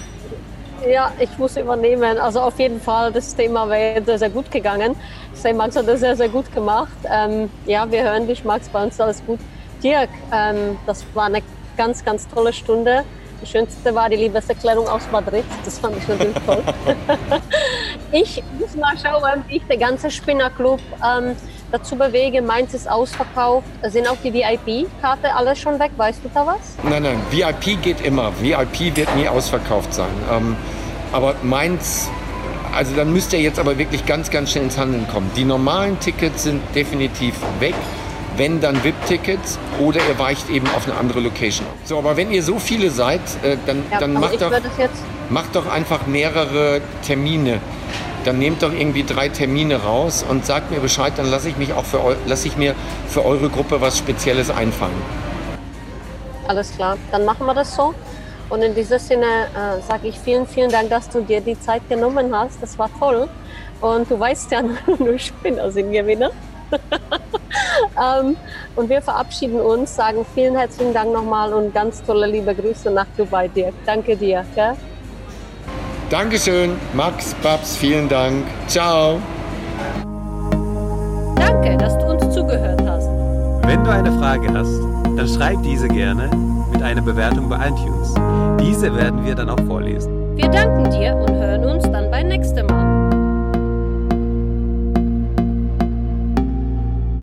Ja, 0.88 1.12
ich 1.18 1.36
muss 1.38 1.56
übernehmen. 1.56 2.18
Also 2.18 2.40
auf 2.40 2.58
jeden 2.60 2.80
Fall, 2.80 3.10
das 3.12 3.34
Thema 3.34 3.68
wäre 3.68 4.04
sehr, 4.04 4.18
sehr 4.18 4.30
gut 4.30 4.48
gegangen. 4.48 4.94
Sehe, 5.32 5.52
Max 5.54 5.74
hat 5.74 5.88
das 5.88 6.00
sehr, 6.00 6.16
sehr 6.16 6.28
gut 6.28 6.52
gemacht. 6.54 6.92
Ähm, 7.12 7.50
ja, 7.66 7.90
wir 7.90 8.04
hören 8.04 8.28
dich, 8.28 8.44
Max, 8.44 8.68
bei 8.68 8.84
uns 8.84 9.00
alles 9.00 9.20
gut. 9.26 9.40
Dirk, 9.82 10.10
ähm, 10.32 10.78
das 10.86 11.04
war 11.14 11.26
eine 11.26 11.42
ganz, 11.76 12.04
ganz 12.04 12.28
tolle 12.28 12.52
Stunde. 12.52 13.04
Die 13.42 13.46
schönste 13.46 13.92
war 13.92 14.08
die 14.08 14.16
Liebeserklärung 14.16 14.86
aus 14.86 15.02
Madrid. 15.10 15.44
Das 15.64 15.80
fand 15.80 15.96
ich 15.96 16.06
natürlich 16.06 16.36
toll. 16.46 16.62
ich 18.12 18.40
muss 18.60 18.76
mal 18.76 18.94
schauen, 18.96 19.44
wie 19.48 19.56
ich 19.56 19.64
den 19.64 19.80
ganzen 19.80 20.12
Spinnerclub 20.12 20.80
ähm, 21.04 21.34
dazu 21.72 21.96
bewege. 21.96 22.42
Meins 22.42 22.74
ist 22.74 22.88
ausverkauft. 22.88 23.66
Sind 23.88 24.06
auch 24.08 24.16
die 24.22 24.32
VIP-Karte 24.32 25.34
alles 25.34 25.58
schon 25.58 25.80
weg? 25.80 25.90
Weißt 25.96 26.20
du 26.22 26.30
da 26.32 26.46
was? 26.46 26.76
Nein, 26.88 27.02
nein, 27.02 27.20
VIP 27.30 27.82
geht 27.82 28.00
immer. 28.02 28.32
VIP 28.40 28.96
wird 28.96 29.16
nie 29.16 29.26
ausverkauft 29.26 29.92
sein. 29.94 30.10
Ähm, 30.30 30.56
aber 31.12 31.34
meins, 31.42 32.10
also 32.74 32.94
dann 32.94 33.12
müsst 33.12 33.32
ihr 33.32 33.40
jetzt 33.40 33.58
aber 33.58 33.78
wirklich 33.78 34.06
ganz, 34.06 34.30
ganz 34.30 34.52
schnell 34.52 34.64
ins 34.64 34.78
Handeln 34.78 35.06
kommen. 35.08 35.30
Die 35.36 35.44
normalen 35.44 35.98
Tickets 35.98 36.44
sind 36.44 36.60
definitiv 36.74 37.34
weg. 37.58 37.74
Wenn 38.36 38.62
dann 38.62 38.82
VIP-Tickets 38.82 39.58
oder 39.78 40.00
ihr 40.08 40.18
weicht 40.18 40.48
eben 40.48 40.66
auf 40.68 40.86
eine 40.86 40.96
andere 40.96 41.20
Location. 41.20 41.66
So, 41.84 41.98
aber 41.98 42.16
wenn 42.16 42.30
ihr 42.30 42.42
so 42.42 42.58
viele 42.58 42.90
seid, 42.90 43.20
äh, 43.42 43.58
dann, 43.66 43.84
Ja, 43.90 43.98
dann 43.98 44.16
also 44.16 44.28
macht, 44.28 44.40
doch, 44.40 44.50
macht 45.28 45.54
doch 45.54 45.70
einfach 45.70 46.06
mehrere 46.06 46.80
Termine. 47.06 47.60
Dann 48.24 48.38
nehmt 48.38 48.62
doch 48.62 48.72
irgendwie 48.72 49.02
drei 49.04 49.28
Termine 49.28 49.82
raus 49.82 50.24
und 50.28 50.46
sagt 50.46 50.70
mir 50.70 50.80
Bescheid, 50.80 51.12
dann 51.16 51.30
lasse 51.30 51.48
ich, 51.48 51.56
mich 51.56 51.72
auch 51.72 51.84
für 51.84 52.02
eu 52.04 52.14
lasse 52.26 52.46
ich 52.46 52.56
mir 52.56 52.74
für 53.08 53.24
eure 53.24 53.48
Gruppe 53.48 53.80
was 53.80 53.98
Spezielles 53.98 54.50
einfallen. 54.50 55.02
Alles 56.46 56.72
klar, 56.74 56.96
dann 57.10 57.24
machen 57.24 57.46
wir 57.46 57.54
das 57.54 57.74
so. 57.74 57.94
Und 58.48 58.62
in 58.62 58.74
diesem 58.74 58.98
Sinne 58.98 59.26
äh, 59.26 59.80
sage 59.88 60.08
ich 60.08 60.18
vielen, 60.18 60.46
vielen 60.46 60.70
Dank, 60.70 60.90
dass 60.90 61.08
du 61.08 61.22
dir 61.22 61.40
die 61.40 61.58
Zeit 61.58 61.88
genommen 61.88 62.36
hast. 62.36 62.62
Das 62.62 62.78
war 62.78 62.90
toll. 62.98 63.28
Und 63.80 64.10
du 64.10 64.20
weißt 64.20 64.52
ja, 64.52 64.62
nur 64.98 65.18
Spinner 65.18 65.70
sind 65.70 65.90
Gewinner. 65.90 66.30
ähm, 67.98 68.36
und 68.76 68.88
wir 68.88 69.02
verabschieden 69.02 69.60
uns, 69.60 69.96
sagen 69.96 70.24
vielen 70.34 70.56
herzlichen 70.56 70.94
Dank 70.94 71.12
nochmal 71.12 71.52
und 71.52 71.74
ganz 71.74 72.02
tolle 72.02 72.26
liebe 72.26 72.54
Grüße 72.54 72.90
nach 72.90 73.06
Dubai, 73.16 73.48
Dirk. 73.48 73.74
Danke 73.84 74.16
dir. 74.16 74.44
Gell? 74.54 74.76
Dankeschön, 76.12 76.72
Max, 76.92 77.34
Babs, 77.42 77.74
vielen 77.74 78.06
Dank. 78.06 78.44
Ciao. 78.66 79.18
Danke, 81.36 81.74
dass 81.78 81.96
du 81.96 82.04
uns 82.04 82.34
zugehört 82.34 82.82
hast. 82.86 83.08
Wenn 83.66 83.82
du 83.82 83.90
eine 83.90 84.12
Frage 84.18 84.46
hast, 84.52 84.78
dann 85.16 85.26
schreib 85.26 85.62
diese 85.62 85.88
gerne 85.88 86.28
mit 86.70 86.82
einer 86.82 87.00
Bewertung 87.00 87.48
bei 87.48 87.56
iTunes. 87.66 88.12
Diese 88.60 88.94
werden 88.94 89.24
wir 89.24 89.34
dann 89.34 89.48
auch 89.48 89.60
vorlesen. 89.66 90.36
Wir 90.36 90.50
danken 90.50 90.90
dir 90.90 91.16
und 91.16 91.34
hören 91.34 91.64
uns 91.64 91.84
dann 91.84 92.10
beim 92.10 92.28
nächsten 92.28 92.66
Mal. 92.66 92.81